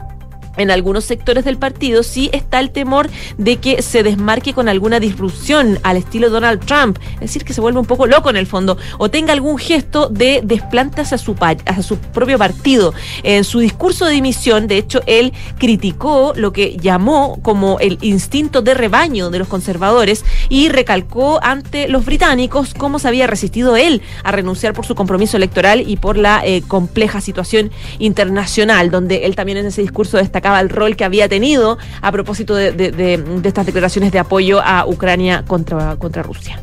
[0.58, 5.00] en algunos sectores del partido sí está el temor de que se desmarque con alguna
[5.00, 8.48] disrupción al estilo Donald Trump, es decir, que se vuelva un poco loco en el
[8.48, 12.94] fondo, o tenga algún gesto de desplante hacia su, hacia su propio partido.
[13.24, 18.62] En su discurso de dimisión, de hecho, él criticó lo que llamó como el instinto
[18.62, 24.02] de rebaño de los conservadores y recalcó ante los británicos cómo se había resistido él
[24.24, 29.36] a renunciar por su compromiso electoral y por la eh, compleja situación internacional, donde él
[29.36, 34.12] también en ese discurso destacó el rol que había tenido a propósito de, estas declaraciones
[34.12, 36.60] de apoyo a Ucrania contra, contra Rusia.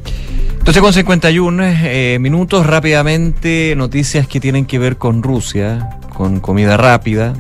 [0.59, 6.77] Entonces con 51 eh, minutos rápidamente noticias que tienen que ver con Rusia, con comida
[6.77, 7.35] rápida,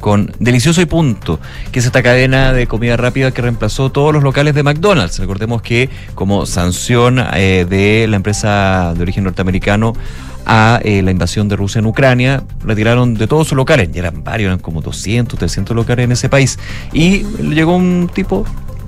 [0.00, 1.38] con Delicioso y Punto,
[1.70, 5.18] que es esta cadena de comida rápida que reemplazó todos los locales de McDonald's.
[5.18, 9.92] Recordemos que como sanción eh, de la empresa de origen norteamericano
[10.46, 14.24] a eh, la invasión de Rusia en Ucrania, retiraron de todos sus locales, ya eran
[14.24, 16.58] varios, eran como 200, 300 locales en ese país,
[16.92, 18.44] y llegó un tipo,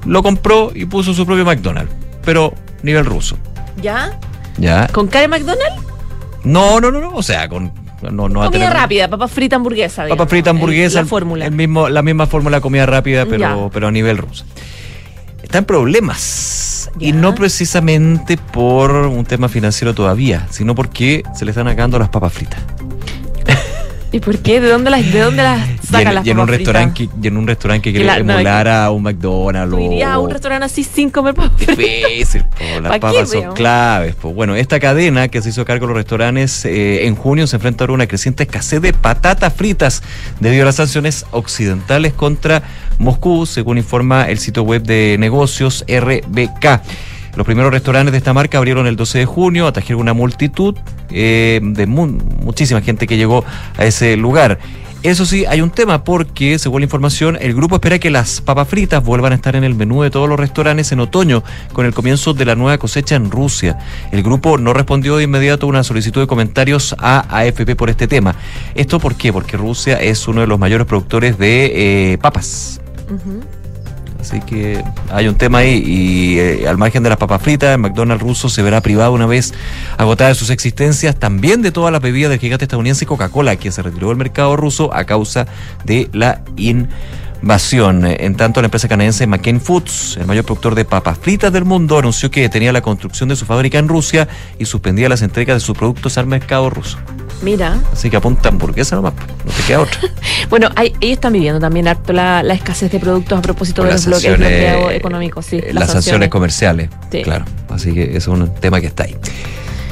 [0.07, 1.93] lo compró y puso su propio McDonald's,
[2.25, 3.37] pero nivel ruso.
[3.81, 4.19] ¿Ya?
[4.59, 4.89] ¿Ya?
[4.89, 5.83] ¿Con cara McDonald's?
[6.45, 7.73] No, no, no, no, o sea, con
[8.11, 10.09] no, no comida rápida, papa frita hamburguesa.
[10.09, 11.03] Papa frita hamburguesa.
[11.03, 11.47] la fórmula.
[11.47, 14.45] El mismo, la misma fórmula de comida rápida, pero, pero a nivel ruso.
[15.43, 21.51] Está en problemas y no precisamente por un tema financiero todavía, sino porque se le
[21.51, 22.61] están acabando las papas fritas.
[24.13, 24.61] ¿Y por qué?
[24.61, 27.93] ¿De dónde las, de dónde las las y en un restaurante Y en un restaurante
[27.93, 29.79] que quiere emular a un McDonald's.
[29.79, 31.67] ¿Irías a un restaurante así sin comer papas?
[31.67, 32.45] Difícil,
[32.83, 34.15] las papas son claves.
[34.23, 37.85] Bueno, esta cadena que se hizo cargo de los restaurantes eh, en junio se enfrenta
[37.85, 40.03] a una creciente escasez de patatas fritas
[40.41, 42.63] debido a las sanciones occidentales contra
[42.99, 46.83] Moscú, según informa el sitio web de negocios RBK.
[47.37, 50.77] Los primeros restaurantes de esta marca abrieron el 12 de junio, atrajeron una multitud
[51.11, 53.45] eh, de muchísima gente que llegó
[53.77, 54.59] a ese lugar.
[55.03, 58.69] Eso sí, hay un tema porque, según la información, el grupo espera que las papas
[58.69, 61.93] fritas vuelvan a estar en el menú de todos los restaurantes en otoño, con el
[61.93, 63.79] comienzo de la nueva cosecha en Rusia.
[64.13, 68.37] El grupo no respondió de inmediato una solicitud de comentarios a AFP por este tema.
[68.77, 69.33] ¿Esto por qué?
[69.33, 72.81] Porque Rusia es uno de los mayores productores de eh, papas.
[74.23, 77.79] Así que hay un tema ahí y eh, al margen de las papas fritas, el
[77.79, 79.53] McDonald's ruso se verá privado una vez
[79.99, 83.83] agotada de sus existencias, también de todas las bebidas del gigante estadounidense Coca-Cola, que se
[83.83, 85.49] retiró del mercado ruso a causa
[85.85, 86.41] de la
[87.43, 88.07] invasión.
[88.07, 91.99] En tanto, la empresa canadiense McCain Foods, el mayor productor de papas fritas del mundo,
[91.99, 94.29] anunció que detenía la construcción de su fábrica en Rusia
[94.59, 96.99] y suspendía las entregas de sus productos al mercado ruso.
[97.43, 97.81] Mira.
[97.93, 100.01] Así que apunta hamburguesa nomás, no te queda otra.
[100.49, 104.07] bueno, hay, ellos están viviendo también harto la, escasez de productos a propósito de los
[104.07, 105.61] bloqueos económicos, sí.
[105.73, 106.29] Las, sanciones.
[106.29, 106.89] comerciales,
[107.25, 107.45] claro.
[107.69, 109.17] Así que es un tema que está ahí.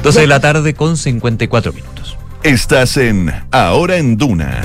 [0.03, 2.17] 12 de la tarde con 54 minutos.
[2.43, 4.61] Estás en Ahora en Duna.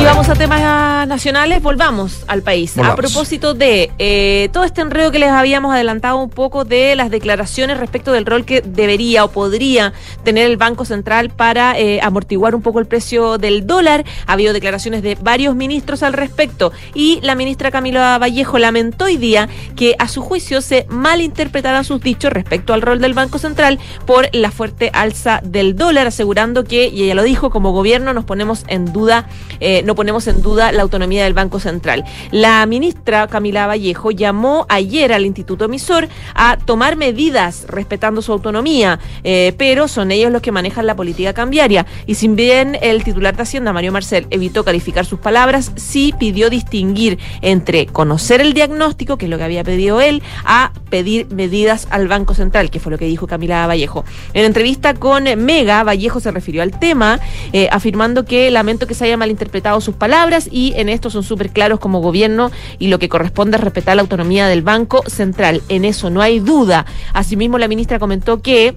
[0.00, 2.74] Y vamos a temas nacionales, volvamos al país.
[2.74, 2.94] Volvamos.
[2.94, 7.10] A propósito de eh, todo este enredo que les habíamos adelantado un poco de las
[7.10, 9.92] declaraciones respecto del rol que debería o podría
[10.24, 14.06] tener el Banco Central para eh, amortiguar un poco el precio del dólar.
[14.26, 19.18] Ha habido declaraciones de varios ministros al respecto y la ministra Camila Vallejo lamentó hoy
[19.18, 23.78] día que a su juicio se malinterpretaran sus dichos respecto al rol del Banco Central
[24.06, 28.24] por la fuerte alza del dólar, asegurando que, y ella lo dijo, como gobierno nos
[28.24, 29.28] ponemos en duda,
[29.60, 32.04] eh, no ponemos en duda la autonomía del Banco Central.
[32.30, 39.00] La ministra Camila Vallejo llamó ayer al Instituto Emisor a tomar medidas respetando su autonomía,
[39.24, 41.86] eh, pero son ellos los que manejan la política cambiaria.
[42.06, 46.50] Y si bien el titular de Hacienda, Mario Marcel, evitó calificar sus palabras, sí pidió
[46.50, 51.88] distinguir entre conocer el diagnóstico, que es lo que había pedido él, a pedir medidas
[51.90, 54.04] al Banco Central, que fue lo que dijo Camila Vallejo.
[54.34, 57.18] En entrevista con Mega, Vallejo se refirió al tema,
[57.52, 61.50] eh, afirmando que lamento que se haya malinterpretado sus palabras y en esto son súper
[61.50, 65.62] claros como gobierno y lo que corresponde es respetar la autonomía del Banco Central.
[65.68, 66.86] En eso no hay duda.
[67.12, 68.74] Asimismo, la ministra comentó que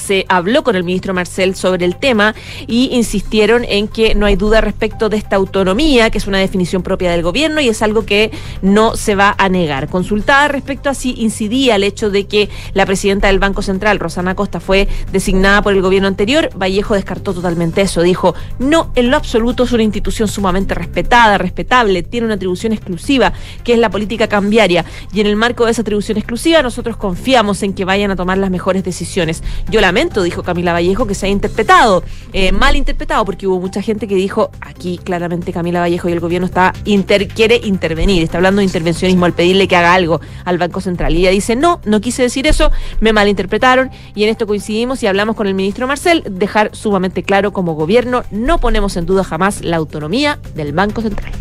[0.00, 2.34] se habló con el ministro Marcel sobre el tema
[2.66, 6.82] y insistieron en que no hay duda respecto de esta autonomía, que es una definición
[6.82, 8.30] propia del gobierno y es algo que
[8.62, 9.88] no se va a negar.
[9.88, 14.34] Consultada respecto a si incidía el hecho de que la presidenta del Banco Central, Rosana
[14.34, 18.02] Costa, fue designada por el gobierno anterior, Vallejo descartó totalmente eso.
[18.02, 23.32] Dijo, no, en lo absoluto es una institución sumamente respetada, respetable, tiene una atribución exclusiva,
[23.64, 24.84] que es la política cambiaria.
[25.12, 28.38] Y en el marco de esa atribución exclusiva, nosotros confiamos en que vayan a tomar
[28.38, 29.42] las mejores decisiones.
[29.68, 33.82] Yo lamento, dijo Camila Vallejo, que se haya interpretado, eh, mal interpretado, porque hubo mucha
[33.82, 38.38] gente que dijo, aquí claramente Camila Vallejo y el gobierno está inter, quiere intervenir, está
[38.38, 41.14] hablando de intervencionismo al pedirle que haga algo al Banco Central.
[41.14, 42.70] Y ella dice, no, no quise decir eso,
[43.00, 47.52] me malinterpretaron, y en esto coincidimos y hablamos con el ministro Marcel, dejar sumamente claro
[47.52, 51.32] como gobierno, no ponemos en duda jamás la autonomía del Banco Central.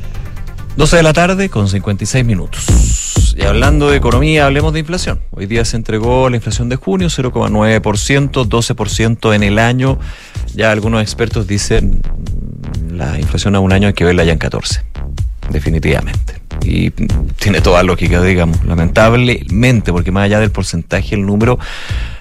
[0.75, 2.65] 12 de la tarde con 56 minutos.
[3.35, 5.19] Y hablando de economía, hablemos de inflación.
[5.31, 9.99] Hoy día se entregó la inflación de junio, 0,9%, 12% en el año.
[10.55, 12.01] Ya algunos expertos dicen
[12.91, 14.81] mm, la inflación a un año hay que verla ya en 14,
[15.49, 16.41] definitivamente.
[16.63, 21.59] Y tiene toda lógica, digamos, lamentablemente, porque más allá del porcentaje, el número,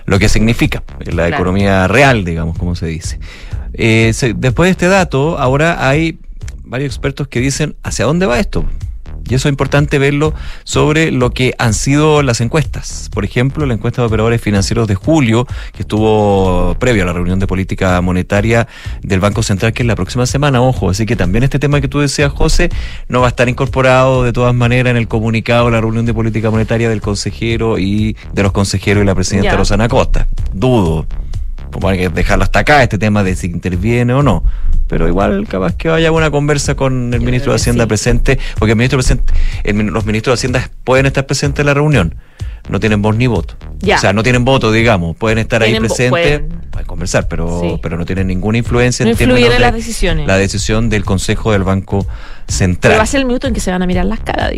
[0.04, 1.36] lo que significa en la Claro.
[1.36, 3.18] economía real, digamos, como se dice.
[3.72, 6.18] Eh, se- después de este dato, ahora hay
[6.68, 8.64] varios expertos que dicen hacia dónde va esto.
[9.28, 10.32] Y eso es importante verlo
[10.64, 13.10] sobre lo que han sido las encuestas.
[13.12, 17.38] Por ejemplo, la encuesta de operadores financieros de julio, que estuvo previo a la reunión
[17.38, 18.68] de política monetaria
[19.02, 20.88] del Banco Central, que es la próxima semana, ojo.
[20.88, 22.70] Así que también este tema que tú decías, José,
[23.08, 26.14] no va a estar incorporado de todas maneras en el comunicado de la reunión de
[26.14, 29.56] política monetaria del consejero y de los consejeros y la presidenta Ya.
[29.56, 30.28] Rosana Costa.
[30.54, 31.06] Dudo.
[31.70, 34.42] Pues hay que dejarlo hasta acá, este tema de si interviene o no.
[34.88, 38.76] Pero igual, capaz que vaya una conversa con el ministro de Hacienda presente, porque el
[38.78, 39.32] ministro presente,
[39.64, 42.14] el los ministros de Hacienda pueden estar presentes en la reunión.
[42.68, 43.54] No tienen voz ni voto.
[43.78, 43.96] Ya.
[43.96, 45.16] O sea, no tienen voto, digamos.
[45.16, 46.86] Pueden estar ahí Tienen presentes, pueden.
[46.86, 47.78] conversar, pero, Sí.
[47.82, 50.26] pero no tienen ninguna influencia No en términos de las decisiones.
[50.26, 52.06] La decisión del Consejo del Banco
[52.46, 52.90] Central.
[52.92, 54.52] Pero va a ser el minuto en que se van a mirar las caras,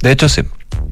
[0.00, 0.42] De hecho, sí.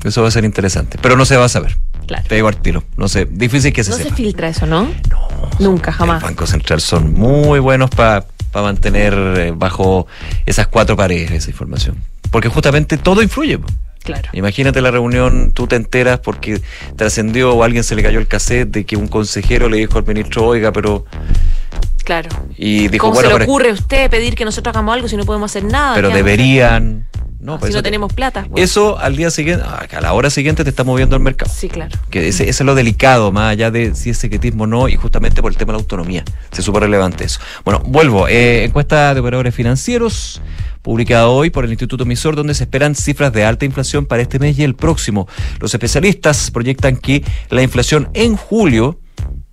[0.05, 0.99] Eso va a ser interesante.
[1.01, 1.77] Pero no se va a saber.
[2.07, 2.25] Claro.
[2.27, 2.85] Te digo al tiro.
[2.97, 3.27] No sé.
[3.31, 4.11] Difícil que se No sepa.
[4.11, 4.91] se filtra eso, ¿no?
[5.11, 5.29] No.
[5.59, 6.23] Nunca, jamás.
[6.23, 10.07] Banco Central son muy buenos para mantener eh, bajo
[10.47, 11.97] esas cuatro paredes esa información.
[12.31, 13.59] Porque justamente todo influye.
[14.05, 14.29] Claro.
[14.33, 16.63] Imagínate la reunión, tú te enteras porque
[16.97, 19.99] trascendió o a alguien se le cayó el cassette de que un consejero le dijo
[19.99, 21.05] al ministro, oiga, pero...
[22.05, 22.31] Claro.
[22.57, 25.17] Y dijo, ¿Cómo bueno, se le ocurre a usted pedir que nosotros hagamos algo si
[25.17, 25.95] no podemos hacer nada?
[25.95, 27.07] pero deberían...
[27.41, 28.47] No, si pues no tenemos plata.
[28.51, 28.65] pues.
[28.65, 31.53] eso al día siguiente, a la hora siguiente te está moviendo el mercado.
[31.55, 31.97] Sí, claro.
[32.11, 34.97] Que ese, ese es lo delicado, más allá de si es secretismo o no, y
[34.97, 36.25] justamente por el tema de la autonomía.
[36.51, 37.41] Se súper relevante eso.
[37.65, 38.27] Bueno, vuelvo.
[38.27, 40.43] Eh, encuesta de operadores financieros,
[40.83, 44.41] publicada hoy por el Instituto Emisor, donde se esperan cifras de alta inflación para este
[44.41, 45.29] mes y el próximo.
[45.61, 48.99] Los especialistas proyectan que la inflación en julio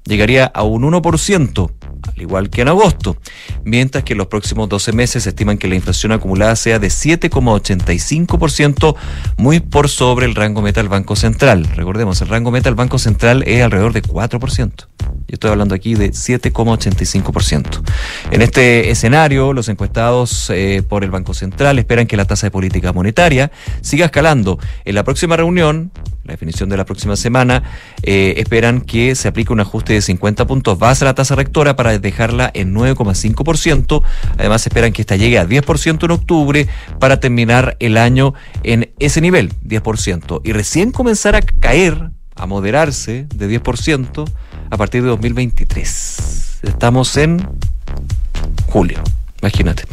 [0.06, 1.72] llegaría a un 1%,
[2.14, 3.18] al igual que en agosto,
[3.64, 6.88] mientras que en los próximos 12 meses se estiman que la inflación acumulada sea de
[6.88, 8.96] 7,85%,
[9.38, 11.68] muy por sobre el rango meta del Banco Central.
[11.76, 14.88] Recordemos, el rango meta del Banco Central es alrededor de 4%.
[15.28, 17.82] Yo estoy hablando aquí de 7,85%.
[18.32, 22.52] En este escenario, los encuestados eh, por el Banco Central esperan que la tasa de
[22.52, 23.52] política monetaria
[23.82, 24.60] siga escalando.
[24.84, 25.92] En la próxima reunión,
[26.26, 27.64] la definición de la próxima semana,
[28.02, 31.76] eh, esperan que se aplique un ajuste de 50 puntos base a la tasa rectora
[31.76, 34.04] para dejarla en 9,5%.
[34.38, 36.68] Además, esperan que esta llegue a 10% en octubre
[37.00, 40.42] para terminar el año en ese nivel, 10%.
[40.44, 44.28] Y recién comenzar a caer, a moderarse de 10%
[44.70, 46.60] a partir de 2023.
[46.64, 47.48] Estamos en
[48.68, 49.02] julio.
[49.46, 49.84] Imagínate.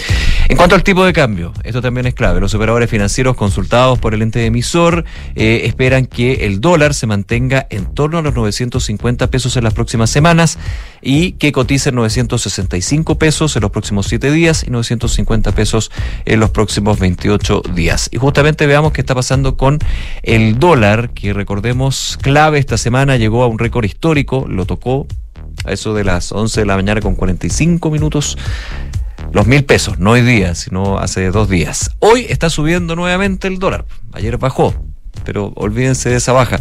[0.48, 2.40] En cuanto al tipo de cambio, esto también es clave.
[2.40, 7.66] Los operadores financieros consultados por el ente emisor eh, esperan que el dólar se mantenga
[7.68, 10.58] en torno a los 950 pesos en las próximas semanas
[11.02, 15.90] y que cotice en 965 pesos en los próximos 7 días y 950 pesos
[16.24, 18.08] en los próximos 28 días.
[18.10, 19.80] Y justamente veamos qué está pasando con
[20.22, 25.06] el dólar, que recordemos clave esta semana, llegó a un récord histórico, lo tocó
[25.64, 28.36] a eso de las 11 de la mañana con 45 minutos
[29.32, 31.90] los mil pesos, no hoy día, sino hace dos días.
[32.00, 33.86] Hoy está subiendo nuevamente el dólar.
[34.12, 34.74] Ayer bajó,
[35.24, 36.60] pero olvídense de esa baja.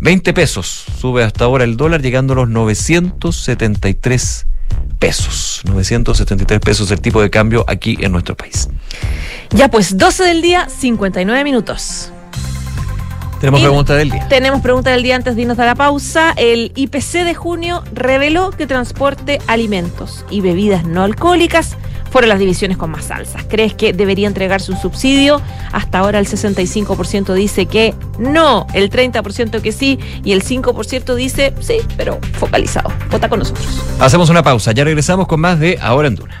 [0.00, 4.46] 20 pesos sube hasta ahora el dólar, llegando a los 973
[4.98, 5.62] pesos.
[5.64, 8.68] 973 pesos el tipo de cambio aquí en nuestro país.
[9.50, 12.12] Ya pues, 12 del día, 59 minutos.
[13.40, 14.26] Tenemos Y pregunta del día.
[14.28, 16.34] Tenemos pregunta del día antes de irnos a la pausa.
[16.36, 21.76] El IPC de junio reveló que transporte, alimentos y bebidas no alcohólicas
[22.10, 23.44] fueron las divisiones con más alzas.
[23.48, 25.40] ¿Crees que debería entregarse un subsidio?
[25.72, 31.54] Hasta ahora el 65% dice que no, el 30% que sí y el 5% dice
[31.60, 32.90] sí, pero focalizado.
[33.10, 33.82] Vota con nosotros.
[34.00, 36.40] Hacemos una pausa, ya regresamos con más de Ahora en Duna.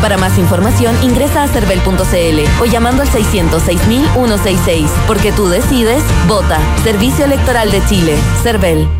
[0.00, 4.88] Para más información, ingresa a cervel.cl o llamando al 606.166.
[5.06, 6.58] Porque tú decides, vota.
[6.82, 8.16] Servicio Electoral de Chile.
[8.42, 8.99] Cervel.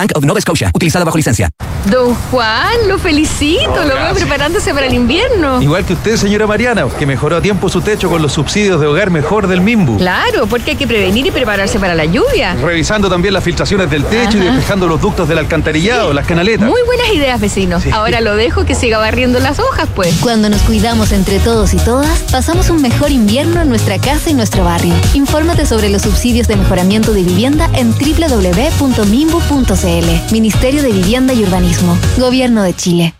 [0.00, 1.50] Bank of Nova Scotia, utilizada bajo licencia.
[1.90, 5.60] Don Juan, lo felicito, lo veo preparándose para el invierno.
[5.60, 8.86] Igual que usted, señora Mariana, que mejoró a tiempo su techo con los subsidios de
[8.86, 9.98] hogar mejor del Mimbu.
[9.98, 12.54] Claro, porque hay que prevenir y prepararse para la lluvia.
[12.54, 16.66] Revisando también las filtraciones del techo y despejando los ductos del alcantarillado, las canaletas.
[16.66, 17.82] Muy buenas ideas, vecinos.
[17.92, 20.14] Ahora lo dejo que siga barriendo las hojas, pues.
[20.20, 24.34] Cuando nos cuidamos entre todos y todas, pasamos un mejor invierno en nuestra casa y
[24.34, 24.94] nuestro barrio.
[25.12, 29.89] Infórmate sobre los subsidios de mejoramiento de vivienda en www.mimbu.cl.
[30.30, 31.98] Ministerio de Vivienda y Urbanismo.
[32.16, 33.14] Gobierno de Chile.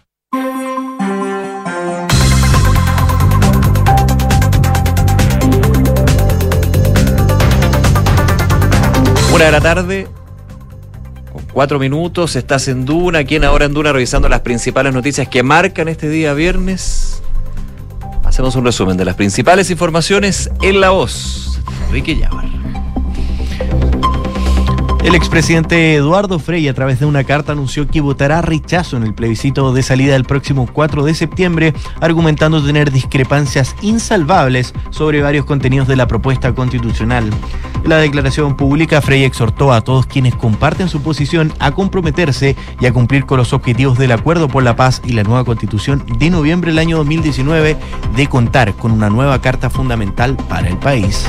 [9.35, 10.07] Una de la tarde,
[11.33, 15.27] con cuatro minutos, estás en Duna, aquí en Ahora en Duna, revisando las principales noticias
[15.27, 17.21] que marcan este día viernes.
[18.23, 21.61] Hacemos un resumen de las principales informaciones en la voz.
[21.89, 22.60] Enrique Llávar.
[25.03, 29.15] El expresidente Eduardo Frei, a través de una carta, anunció que votará rechazo en el
[29.15, 35.89] plebiscito de salida del próximo 4 de septiembre, argumentando tener discrepancias insalvables sobre varios contenidos
[35.89, 37.31] de la propuesta constitucional.
[37.83, 42.85] En la declaración pública, Frei exhortó a todos quienes comparten su posición a comprometerse y
[42.85, 46.29] a cumplir con los objetivos del Acuerdo por la Paz y la nueva Constitución de
[46.29, 47.79] noviembre del año 2019
[48.15, 51.27] de contar con una nueva Carta Fundamental para el país.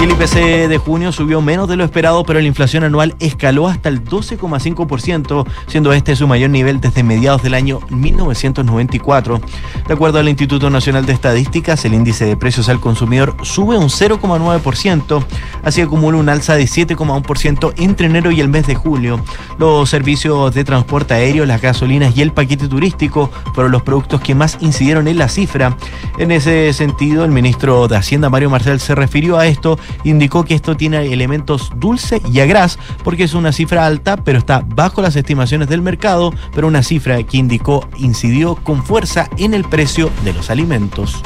[0.00, 3.90] El IPC de junio subió menos de lo esperado, pero la inflación anual escaló hasta
[3.90, 9.42] el 12,5%, siendo este su mayor nivel desde mediados del año 1994.
[9.86, 13.90] De acuerdo al Instituto Nacional de Estadísticas, el índice de precios al consumidor sube un
[13.90, 15.22] 0,9%,
[15.62, 19.20] así acumula un alza de 7,1% entre enero y el mes de julio.
[19.58, 24.34] Los servicios de transporte aéreo, las gasolinas y el paquete turístico fueron los productos que
[24.34, 25.76] más incidieron en la cifra.
[26.16, 30.54] En ese sentido, el ministro de Hacienda, Mario Marcel, se refirió a esto indicó que
[30.54, 35.16] esto tiene elementos dulce y agraz porque es una cifra alta, pero está bajo las
[35.16, 40.32] estimaciones del mercado, pero una cifra que indicó incidió con fuerza en el precio de
[40.32, 41.22] los alimentos.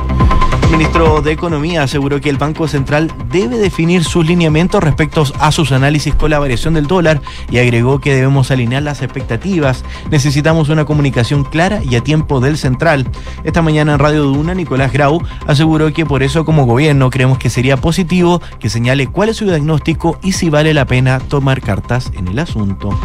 [0.65, 5.53] El ministro de Economía aseguró que el Banco Central debe definir sus lineamientos respecto a
[5.53, 9.85] sus análisis con la variación del dólar y agregó que debemos alinear las expectativas.
[10.11, 13.07] Necesitamos una comunicación clara y a tiempo del central.
[13.45, 17.51] Esta mañana en Radio Duna, Nicolás Grau aseguró que por eso como gobierno creemos que
[17.51, 22.11] sería positivo que señale cuál es su diagnóstico y si vale la pena tomar cartas
[22.15, 22.99] en el asunto.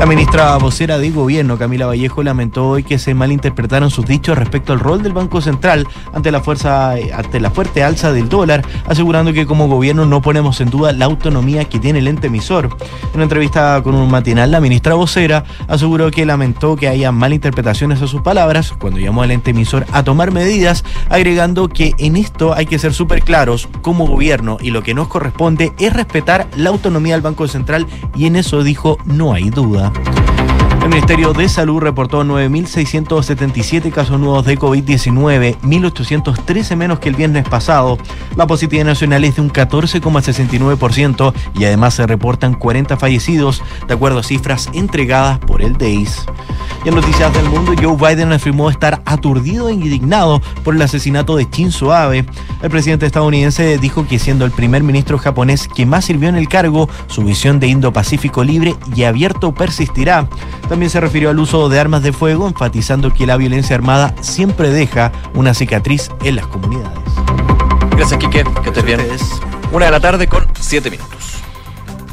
[0.00, 4.72] La ministra vocera de gobierno, Camila Vallejo, lamentó hoy que se malinterpretaron sus dichos respecto
[4.72, 9.32] al rol del Banco Central ante la fuerza, ante la fuerte alza del dólar, asegurando
[9.32, 12.76] que como gobierno no ponemos en duda la autonomía que tiene el ente emisor.
[13.10, 18.02] En una entrevista con un matinal, la ministra vocera aseguró que lamentó que haya malinterpretaciones
[18.02, 22.54] a sus palabras cuando llamó al ente emisor a tomar medidas, agregando que en esto
[22.54, 26.70] hay que ser súper claros como gobierno y lo que nos corresponde es respetar la
[26.70, 29.92] autonomía del Banco Central y en eso dijo no hay duda.
[30.84, 37.48] El Ministerio de Salud reportó 9.677 casos nuevos de COVID-19, 1.813 menos que el viernes
[37.48, 37.96] pasado.
[38.36, 44.18] La positividad nacional es de un 14,69% y además se reportan 40 fallecidos, de acuerdo
[44.18, 46.26] a cifras entregadas por el DEIS.
[46.84, 51.36] Y en noticias del mundo, Joe Biden afirmó estar aturdido e indignado por el asesinato
[51.36, 52.26] de Shinzo Abe.
[52.62, 56.50] El presidente estadounidense dijo que siendo el primer ministro japonés que más sirvió en el
[56.50, 60.28] cargo, su visión de Indo-Pacífico libre y abierto persistirá.
[60.68, 64.68] También se refirió al uso de armas de fuego, enfatizando que la violencia armada siempre
[64.68, 66.73] deja una cicatriz en las comunidades.
[67.96, 68.44] Gracias, Quique.
[68.62, 69.00] Que estés bien.
[69.72, 71.23] Una de la tarde con siete minutos.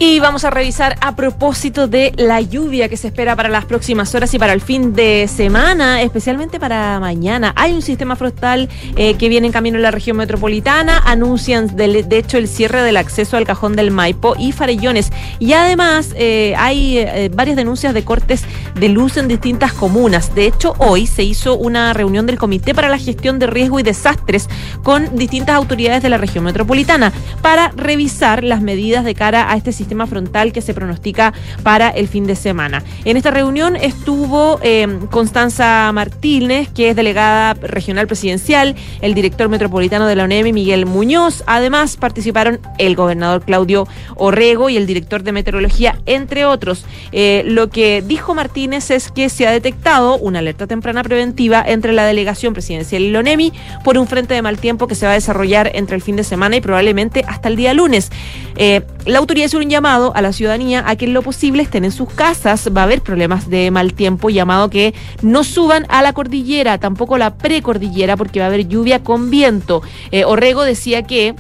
[0.04, 4.16] Y vamos a revisar a propósito de la lluvia que se espera para las próximas
[4.16, 7.54] horas y para el fin de semana, especialmente para mañana.
[7.56, 12.04] Hay un sistema frontal eh, que viene en camino en la región metropolitana, anuncian de,
[12.10, 15.12] hecho el cierre del acceso al cajón del Maipo y Farellones.
[15.38, 18.43] Y además eh, hay eh, varias denuncias de cortes
[18.74, 20.34] de luz en distintas comunas.
[20.34, 23.84] De hecho, hoy se hizo una reunión del Comité para la Gestión de Riesgo y
[23.84, 24.49] Desastres
[24.82, 29.72] con distintas autoridades de la región metropolitana para revisar las medidas de cara a este
[29.72, 31.33] sistema sistema frontal que se pronostica
[31.63, 32.81] para el fin de semana.
[33.03, 40.07] En esta reunión estuvo eh, Constanza Martínez, que es delegada regional presidencial, el director metropolitano
[40.07, 41.43] de la ONEMI, Miguel Muñoz.
[41.45, 43.85] Además, participaron el gobernador Claudio
[44.15, 46.85] Orrego y el director de meteorología, entre otros.
[47.11, 51.91] Eh, lo que dijo Martínez es que se ha detectado una alerta temprana preventiva entre
[51.91, 53.51] la delegación presidencial y la ONEMI
[53.84, 56.23] por un frente de mal tiempo que se va a desarrollar entre el fin de
[56.23, 58.09] semana y probablemente hasta el día lunes.
[58.55, 61.91] Eh, la autoridad un llamado a la ciudadanía a que en lo posible estén en
[61.91, 62.70] sus casas.
[62.78, 64.94] Va a haber problemas de mal tiempo, llamado que
[65.24, 69.82] no suban a la cordillera, tampoco la precordillera, porque va a haber lluvia con viento.
[70.12, 71.34] Eh, Orrego decía que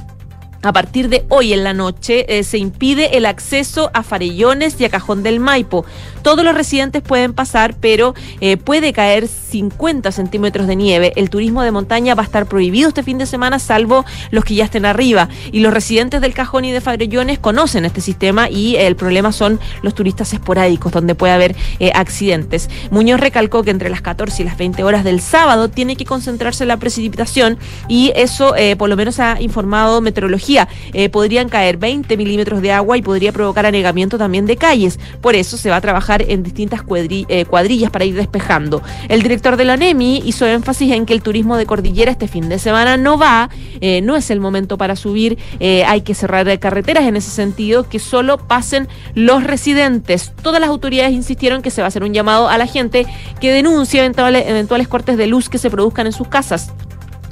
[0.63, 4.85] a partir de hoy en la noche eh, se impide el acceso a Farellones y
[4.85, 5.85] a Cajón del Maipo.
[6.21, 11.13] Todos los residentes pueden pasar, pero eh, puede caer 50 centímetros de nieve.
[11.15, 14.53] El turismo de montaña va a estar prohibido este fin de semana, salvo los que
[14.53, 15.29] ya estén arriba.
[15.51, 19.59] Y los residentes del Cajón y de Farellones conocen este sistema y el problema son
[19.81, 22.69] los turistas esporádicos, donde puede haber eh, accidentes.
[22.91, 26.65] Muñoz recalcó que entre las 14 y las 20 horas del sábado tiene que concentrarse
[26.65, 27.57] la precipitación
[27.87, 30.50] y eso por lo menos ha informado meteorología
[30.93, 34.99] eh, podrían caer 20 milímetros de agua y podría provocar anegamiento también de calles.
[35.21, 38.81] Por eso se va a trabajar en distintas eh, cuadrillas para ir despejando.
[39.07, 42.49] El director de la NEMI hizo énfasis en que el turismo de cordillera este fin
[42.49, 43.49] de semana no va,
[43.79, 47.99] eh, no es el momento para subir, hay que cerrar carreteras en ese sentido, que
[47.99, 50.33] solo pasen los residentes.
[50.41, 53.05] Todas las autoridades insistieron que se va a hacer un llamado a la gente
[53.39, 56.71] que denuncie eventuales, eventuales cortes de luz que se produzcan en sus casas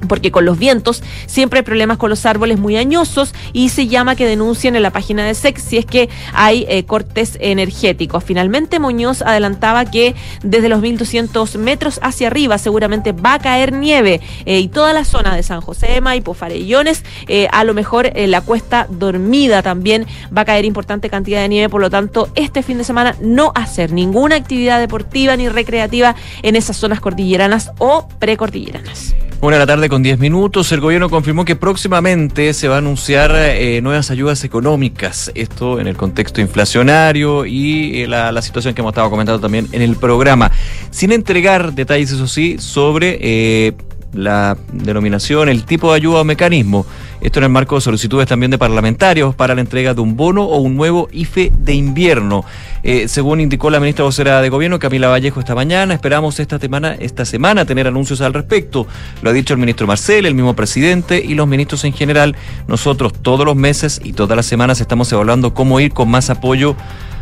[0.07, 4.15] porque con los vientos siempre hay problemas con los árboles muy añosos y se llama
[4.15, 8.23] que denuncien en la página de SEC si es que hay eh, cortes energéticos.
[8.23, 14.21] Finalmente, Muñoz adelantaba que desde los 1.200 metros hacia arriba seguramente va a caer nieve
[14.45, 18.41] eh, y toda la zona de San José Maipo, Farellones, eh, a lo mejor la
[18.41, 20.05] cuesta dormida también
[20.35, 23.51] va a caer importante cantidad de nieve, por lo tanto, este fin de semana no
[23.55, 29.15] hacer ninguna actividad deportiva ni recreativa en esas zonas cordilleranas o precordilleranas.
[29.41, 32.77] Una de la tarde con 10 minutos, el gobierno confirmó que próximamente se va a
[32.79, 38.81] anunciar eh, nuevas ayudas económicas, esto en el contexto inflacionario y eh, la, situación que
[38.81, 40.51] hemos estado comentando también en el programa,
[40.91, 43.73] sin entregar detalles, eso sí, sobre eh,
[44.11, 46.85] la denominación, el tipo de ayuda o mecanismo.
[47.21, 50.45] Esto en el marco de solicitudes también de parlamentarios para la entrega de un bono
[50.45, 52.45] o un nuevo IFE de invierno.
[52.81, 56.95] Eh, según indicó la ministra vocera de Gobierno, Camila Vallejo, esta mañana, esperamos esta semana,
[56.97, 58.87] esta semana tener anuncios al respecto.
[59.21, 62.37] Lo ha dicho el ministro Marcel, el mismo presidente y los ministros en general.
[62.67, 66.77] Nosotros todos los meses y todas las semanas estamos evaluando cómo ir con más apoyo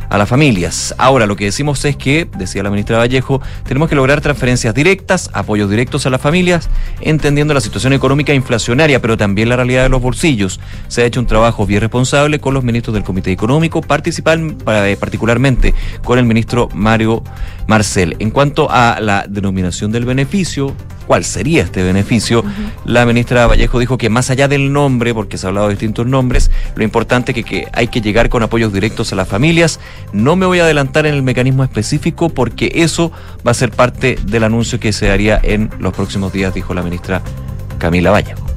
[0.09, 0.95] a las familias.
[0.97, 5.29] Ahora, lo que decimos es que, decía la ministra Vallejo, tenemos que lograr transferencias directas,
[5.33, 6.69] apoyos directos a las familias,
[7.01, 10.59] entendiendo la situación económica inflacionaria, pero también la realidad de los bolsillos.
[10.87, 15.73] Se ha hecho un trabajo bien responsable con los ministros del Comité Económico, eh, particularmente
[16.03, 17.23] con el ministro Mario
[17.67, 18.15] Marcel.
[18.19, 20.73] En cuanto a la denominación del beneficio,
[21.07, 22.43] cuál sería este beneficio,
[22.85, 26.05] la ministra Vallejo dijo que más allá del nombre, porque se ha hablado de distintos
[26.05, 29.79] nombres, lo importante es que, hay que llegar con apoyos directos a las familias.
[30.13, 33.11] No me voy a adelantar en el mecanismo específico porque eso
[33.45, 36.81] va a ser parte del anuncio que se haría en los próximos días, dijo la
[36.81, 37.21] ministra
[37.77, 38.56] Camila Vallejo.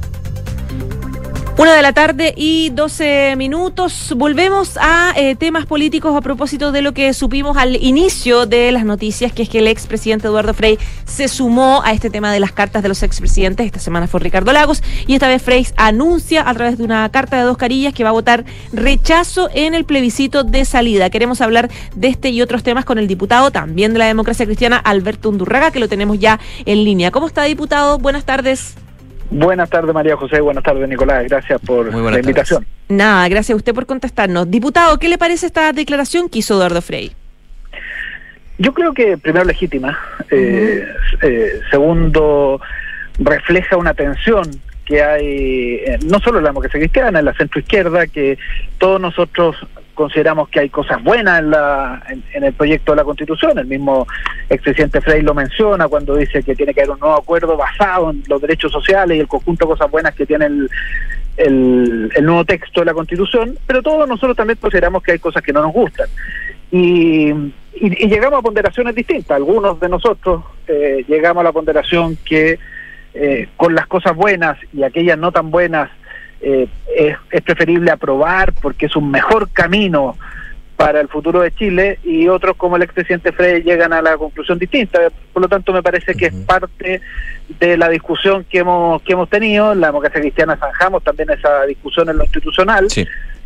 [1.57, 4.13] Una de la tarde y 12 minutos.
[4.15, 8.85] Volvemos a eh, temas políticos a propósito de lo que supimos al inicio de las
[8.85, 12.53] noticias, que es que el expresidente Eduardo Frey se sumó a este tema de las
[12.53, 13.65] cartas de los expresidentes.
[13.65, 17.37] Esta semana fue Ricardo Lagos y esta vez Frey anuncia a través de una carta
[17.37, 21.09] de dos carillas que va a votar rechazo en el plebiscito de salida.
[21.09, 24.77] Queremos hablar de este y otros temas con el diputado también de la democracia cristiana,
[24.77, 27.11] Alberto Undurraga, que lo tenemos ya en línea.
[27.11, 27.99] ¿Cómo está, diputado?
[27.99, 28.75] Buenas tardes.
[29.31, 30.41] Buenas tardes, María José.
[30.41, 31.25] Buenas tardes, Nicolás.
[31.27, 32.65] Gracias por la invitación.
[32.89, 34.51] Nada, gracias a usted por contestarnos.
[34.51, 37.13] Diputado, ¿qué le parece esta declaración que hizo Eduardo Frey?
[38.57, 39.97] Yo creo que, primero, legítima.
[40.29, 40.85] Eh,
[41.21, 42.59] eh, segundo,
[43.19, 44.43] refleja una tensión
[44.85, 48.37] que hay, eh, no solo en la democracia cristiana, en la centroizquierda, que
[48.77, 49.55] todos nosotros
[50.01, 53.59] consideramos que hay cosas buenas en, la, en, el proyecto de la Constitución.
[53.59, 54.07] El mismo
[54.49, 58.23] expresidente Frey lo menciona cuando dice que tiene que haber un nuevo acuerdo basado en
[58.27, 60.69] los derechos sociales y el conjunto de cosas buenas que tiene el,
[61.37, 65.53] el, nuevo texto de la Constitución, pero todos nosotros también consideramos que hay cosas que
[65.53, 66.07] no nos gustan.
[66.71, 67.29] Y,
[67.75, 69.37] y, llegamos a ponderaciones distintas.
[69.37, 72.57] Algunos de nosotros eh, llegamos a la ponderación que
[73.13, 75.91] eh, con las cosas buenas y aquellas no tan buenas
[76.41, 80.17] eh, es, preferible aprobar porque es un mejor camino
[80.75, 84.57] para el futuro de Chile y otros como el expresidente Frey llegan a la conclusión
[84.57, 84.99] distinta.
[85.31, 87.01] Por lo tanto, me parece que es parte
[87.59, 89.75] de la discusión que hemos que hemos tenido.
[89.75, 92.87] La democracia cristiana zanjamos también esa discusión en lo institucional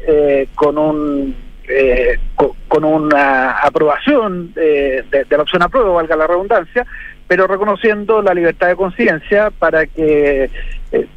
[0.07, 1.35] eh, con un
[1.67, 6.85] eh, co- con una aprobación eh, de, de la opción apruebo, valga la redundancia,
[7.27, 10.49] pero reconociendo la libertad de conciencia para que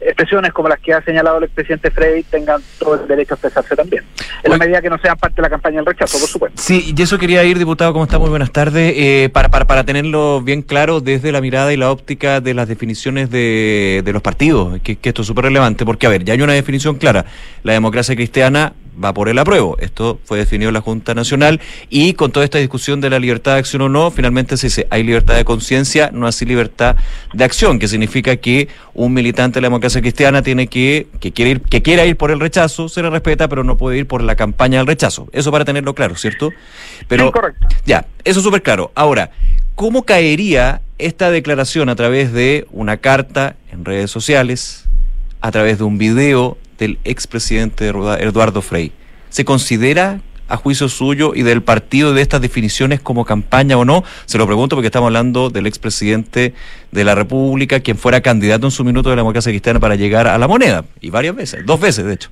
[0.01, 3.77] expresiones como las que ha señalado el expresidente Frey tengan todo el derecho a expresarse
[3.77, 4.05] también,
[4.43, 6.61] en la medida que no sean parte de la campaña del rechazo, por supuesto.
[6.61, 8.19] Sí, y eso quería ir, diputado, ¿cómo está?
[8.19, 8.95] Muy buenas tardes.
[8.97, 12.69] Eh, para, para, para tenerlo bien claro desde la mirada y la óptica de las
[12.69, 16.35] definiciones de, de los partidos, que, que esto es súper relevante, porque, a ver, ya
[16.35, 17.25] hay una definición clara.
[17.63, 18.73] La democracia cristiana
[19.03, 19.77] va por el apruebo.
[19.79, 23.53] Esto fue definido en la Junta Nacional y con toda esta discusión de la libertad
[23.53, 26.97] de acción o no, finalmente se dice, hay libertad de conciencia, no así libertad
[27.33, 31.53] de acción, que significa que un militante de la democracia cristiana tiene que, que quiere
[31.53, 34.23] ir, que quiera ir por el rechazo, se le respeta, pero no puede ir por
[34.23, 35.29] la campaña del rechazo.
[35.33, 36.51] Eso para tenerlo claro, ¿cierto?
[37.09, 37.33] Pero,
[37.87, 38.91] Ya, eso es súper claro.
[38.95, 39.31] Ahora,
[39.75, 44.85] ¿cómo caería esta declaración a través de una carta en redes sociales,
[45.41, 48.93] a través de un video del expresidente Eduardo- Eduardo Frei?
[49.31, 54.05] ¿Se considera a juicio suyo y del partido de estas definiciones como campaña o no?
[54.27, 56.55] Se lo pregunto porque estamos hablando del expresidente
[56.91, 60.27] de la República, quien fuera candidato en su minuto de la democracia cristiana para llegar
[60.27, 62.31] a la moneda, y varias veces, dos veces de hecho.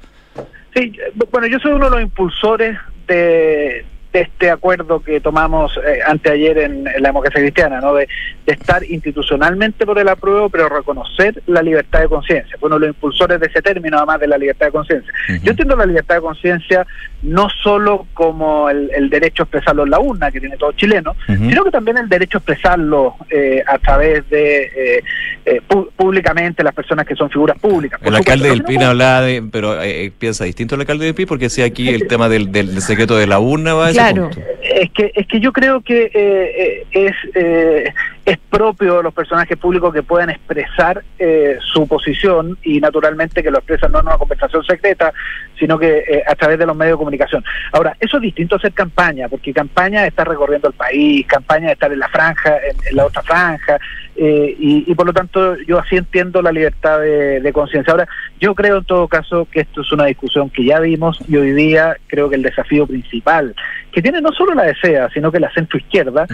[0.75, 0.93] Sí,
[1.31, 2.77] bueno, yo soy uno de los impulsores
[3.07, 3.85] de,
[4.17, 7.95] de este acuerdo que tomamos eh, anteayer en, en la democracia cristiana, ¿no?
[7.95, 8.09] De,
[8.47, 12.57] de estar institucionalmente por el apruebo, pero reconocer la libertad de conciencia.
[12.59, 15.13] Fue uno de los impulsores de ese término, además de la libertad de conciencia.
[15.43, 16.87] Yo entiendo la libertad de conciencia
[17.23, 21.17] no solo como el, el derecho a expresarlo en la urna, que tiene todo chileno,
[21.27, 25.03] sino que también el derecho a expresarlo eh, a través de eh,
[25.45, 25.61] eh,
[25.97, 27.99] públicamente las personas que son figuras públicas.
[27.99, 31.27] Por El alcalde del PIN hablaba de, pero eh, piensa distinto el alcalde del PIN
[31.27, 34.41] porque decía aquí el tema del, del secreto de la urna va a punto.
[34.63, 37.93] Es que, es que yo creo que eh, eh, es, eh,
[38.27, 43.53] es propio de los personajes públicos que puedan expresar eh, su posición y naturalmente que
[43.53, 45.13] lo expresan no en una conversación secreta,
[45.57, 47.45] sino que eh, a través de los medios de comunicación.
[47.71, 51.69] Ahora, eso es distinto a hacer campaña, porque campaña es estar recorriendo el país, campaña
[51.69, 53.79] es estar en la franja, en, en la otra franja,
[54.17, 57.93] eh, y, y por lo tanto yo así entiendo la libertad de, de conciencia.
[57.93, 58.09] Ahora,
[58.41, 61.53] yo creo en todo caso que esto es una discusión que ya vimos y hoy
[61.53, 63.55] día creo que el desafío principal
[63.97, 66.27] que tiene no solo la DCEA, sino que la centroizquierda,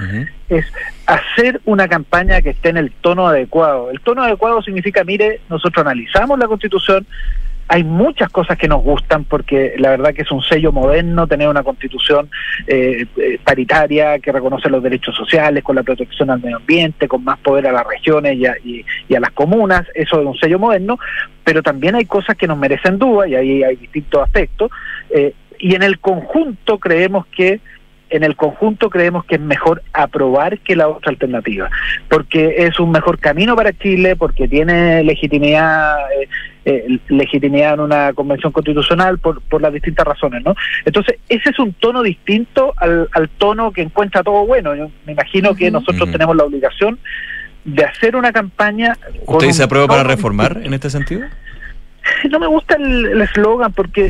[0.48, 0.66] es
[1.06, 3.90] hacer una campaña que esté en el tono adecuado.
[3.90, 7.06] El tono adecuado significa, mire, nosotros analizamos la constitución,
[7.68, 11.48] hay muchas cosas que nos gustan porque la verdad que es un sello moderno tener
[11.48, 12.28] una constitución
[12.66, 17.24] eh, eh, paritaria que reconoce los derechos sociales, con la protección al medio ambiente, con
[17.24, 20.36] más poder a las regiones y a, y- y a las comunas, eso es un
[20.36, 20.98] sello moderno,
[21.44, 24.70] pero también hay cosas que nos merecen duda y ahí hay distintos aspectos.
[25.10, 27.60] eh, y en el conjunto creemos que
[28.12, 31.70] en el conjunto creemos que es mejor aprobar que la otra alternativa,
[32.08, 36.28] porque es un mejor camino para Chile, porque tiene legitimidad eh,
[36.64, 40.54] eh, legitimidad en una convención constitucional por, por las distintas razones, ¿no?
[40.84, 44.74] Entonces, ese es un tono distinto al, al tono que encuentra todo bueno.
[44.76, 46.98] Yo me imagino que nosotros tenemos la obligación
[47.64, 48.96] de hacer una campaña.
[49.26, 51.22] ¿Usted dice un aprueba para reformar en este sentido?
[52.30, 54.06] no me gusta el eslogan porque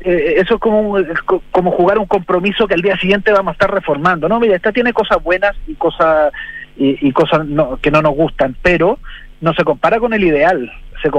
[0.00, 1.06] eh, eso es como, un-
[1.50, 4.28] como jugar un compromiso que al día siguiente vamos a estar reformando.
[4.28, 6.32] No, mira, esta tiene cosas buenas y cosas
[6.76, 8.98] y, y cosas no- que no nos gustan, pero
[9.40, 10.70] no se compara con el ideal.
[11.02, 11.10] Se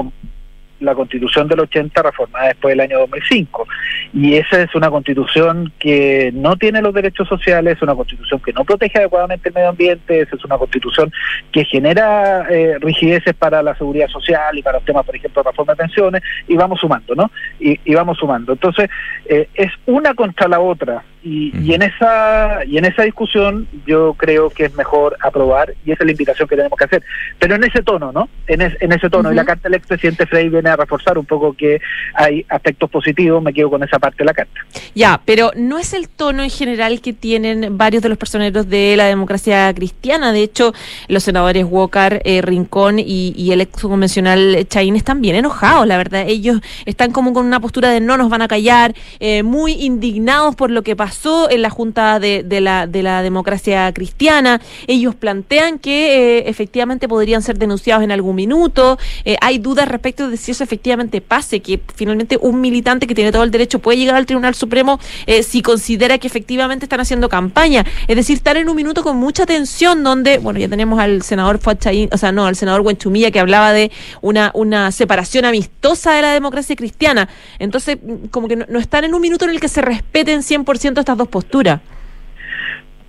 [0.80, 3.66] la constitución del 80 reformada después del año 2005
[4.12, 8.52] y esa es una constitución que no tiene los derechos sociales, es una constitución que
[8.52, 11.12] no protege adecuadamente el medio ambiente, es una constitución
[11.52, 15.50] que genera eh, rigideces para la seguridad social y para los temas, por ejemplo, de
[15.50, 17.30] reforma de pensiones y vamos sumando, ¿no?
[17.58, 18.52] Y, y vamos sumando.
[18.52, 18.88] Entonces,
[19.26, 24.14] eh, es una contra la otra y, y en esa y en esa discusión yo
[24.14, 27.02] creo que es mejor aprobar y esa es la invitación que tenemos que hacer.
[27.40, 28.28] Pero en ese tono, ¿no?
[28.46, 29.32] En, es- en ese tono.
[29.32, 31.80] Y la carta del expresidente Frey viene a reforzar un poco que
[32.14, 34.60] hay aspectos positivos, me quedo con esa parte de la carta.
[34.94, 38.94] Ya, pero no es el tono en general que tienen varios de los personeros de
[38.96, 40.32] la democracia cristiana.
[40.32, 40.72] De hecho,
[41.08, 45.96] los senadores Walker, eh, Rincón y, y el ex convencional Chaín están bien enojados, la
[45.96, 46.24] verdad.
[46.28, 50.54] Ellos están como con una postura de no nos van a callar, eh, muy indignados
[50.54, 51.15] por lo que pasó
[51.50, 54.60] en la Junta de, la, de la democracia cristiana.
[54.86, 58.96] Ellos plantean que eh, efectivamente podrían ser denunciados en algún minuto.
[59.24, 63.32] Eh, hay dudas respecto de si eso efectivamente pase, que finalmente un militante que tiene
[63.32, 67.28] todo el derecho puede llegar al Tribunal Supremo eh, si considera que efectivamente están haciendo
[67.28, 67.84] campaña.
[68.06, 71.58] Es decir, están en un minuto con mucha tensión donde, bueno, ya tenemos al senador
[71.58, 73.90] Fuad Chaín, o sea, no, al senador Huenchumilla que hablaba de
[74.20, 77.28] una, una separación amistosa de la democracia cristiana.
[77.58, 80.42] Entonces, mm, como que no, no están en un minuto en el que se respeten
[80.42, 81.80] 100% estas dos posturas.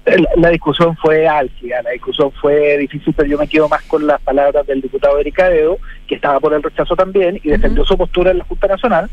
[0.06, 4.06] La, la discusión fue álgida, la discusión fue difícil, pero yo me quedo más con
[4.06, 7.98] las palabras del diputado Erika Dedo, que estaba por el rechazo también y defendió su
[7.98, 9.10] postura en la Junta Nacional.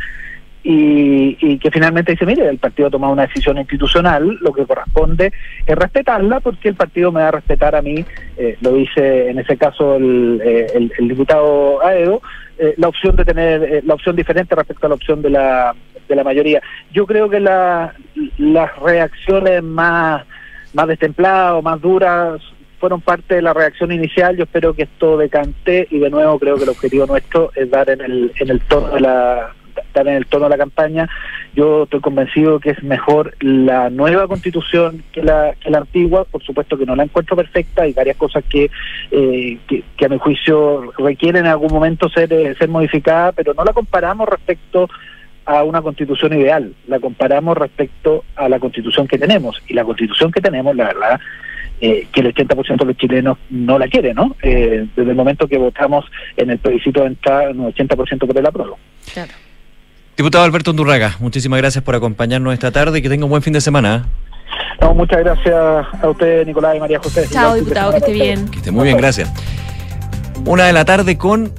[0.67, 4.65] y, y que finalmente dice, mire, el partido ha tomado una decisión institucional, lo que
[4.65, 5.31] corresponde
[5.67, 8.03] es respetarla porque el partido me va a respetar a mí,
[8.39, 12.23] eh, lo dice en ese caso el, eh, el, el diputado Aedo,
[12.59, 15.75] eh, la opción de tener eh, la opción diferente respecto a la opción de la,
[16.09, 16.63] de la mayoría.
[16.93, 17.95] Yo creo que la,
[18.39, 20.25] las reacciones más,
[20.73, 22.41] más destempladas o más duras
[22.79, 24.37] fueron parte de la reacción inicial.
[24.37, 27.89] Yo espero que esto decante y de nuevo creo que el objetivo nuestro es dar
[27.89, 29.55] en el, en el tono de la
[29.93, 31.09] dar en el tono de la campaña.
[31.55, 36.25] Yo estoy convencido que es mejor la nueva constitución que la, que la antigua.
[36.25, 37.83] Por supuesto que no la encuentro perfecta.
[37.83, 38.71] Hay varias cosas que,
[39.11, 43.65] eh, que, a mi juicio requieren en algún momento ser, eh, ser modificadas, pero no
[43.65, 44.89] la comparamos respecto
[45.47, 49.61] a una constitución ideal, la comparamos respecto a la constitución que tenemos.
[49.69, 51.21] Y la constitución que tenemos, la verdad,
[51.81, 54.37] eh, que el 80% de los chilenos no la quiere, ¿no?
[54.43, 56.05] Eh, desde el momento que votamos
[56.37, 58.79] en el plebiscito de entrada, un 80% por el apruebo.
[59.13, 59.33] Claro.
[60.17, 63.53] Diputado Alberto Undurraga, muchísimas gracias por acompañarnos esta tarde y que tenga un buen fin
[63.53, 63.97] de semana.
[63.97, 64.25] ¿eh?
[64.81, 67.27] No, muchas gracias a usted, Nicolás y María José.
[67.29, 68.49] Chao, diputado, que esté bien.
[68.49, 69.33] Que esté muy bien, gracias.
[70.47, 71.53] Una de la tarde con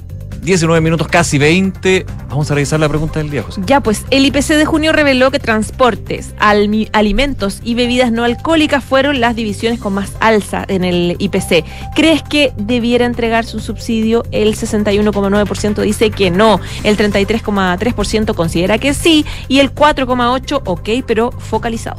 [0.46, 2.06] 19 minutos, casi 20.
[2.28, 3.60] Vamos a revisar la pregunta del día, José.
[3.66, 9.20] Ya, pues el IPC de junio reveló que transportes, alimentos y bebidas no alcohólicas fueron
[9.20, 11.64] las divisiones con más alza en el IPC.
[11.96, 14.22] ¿Crees que debiera entregarse un subsidio?
[14.30, 21.32] El 61,9% dice que no, el 33,3% considera que sí y el 4,8% ok, pero
[21.32, 21.96] focalizado.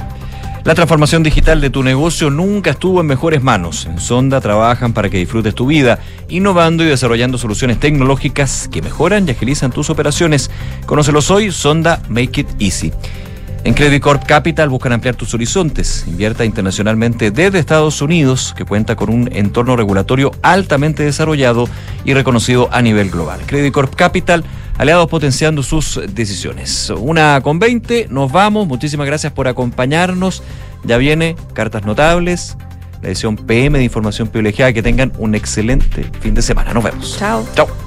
[0.63, 3.85] La transformación digital de tu negocio nunca estuvo en mejores manos.
[3.85, 9.27] En Sonda trabajan para que disfrutes tu vida, innovando y desarrollando soluciones tecnológicas que mejoran
[9.27, 10.51] y agilizan tus operaciones.
[10.85, 12.91] Conócelos hoy, Sonda Make It Easy.
[13.63, 16.05] En Credit Corp Capital buscan ampliar tus horizontes.
[16.07, 21.67] Invierta internacionalmente desde Estados Unidos, que cuenta con un entorno regulatorio altamente desarrollado
[22.05, 23.41] y reconocido a nivel global.
[23.45, 24.45] Credit Corp Capital,
[24.77, 26.89] aliados potenciando sus decisiones.
[26.89, 28.67] Una con 20, nos vamos.
[28.67, 30.43] Muchísimas gracias por acompañarnos.
[30.83, 32.57] Ya viene Cartas Notables,
[33.01, 34.73] la edición PM de Información Privilegiada.
[34.73, 36.73] Que tengan un excelente fin de semana.
[36.73, 37.17] Nos vemos.
[37.17, 37.45] Chao.
[37.55, 37.86] Chao.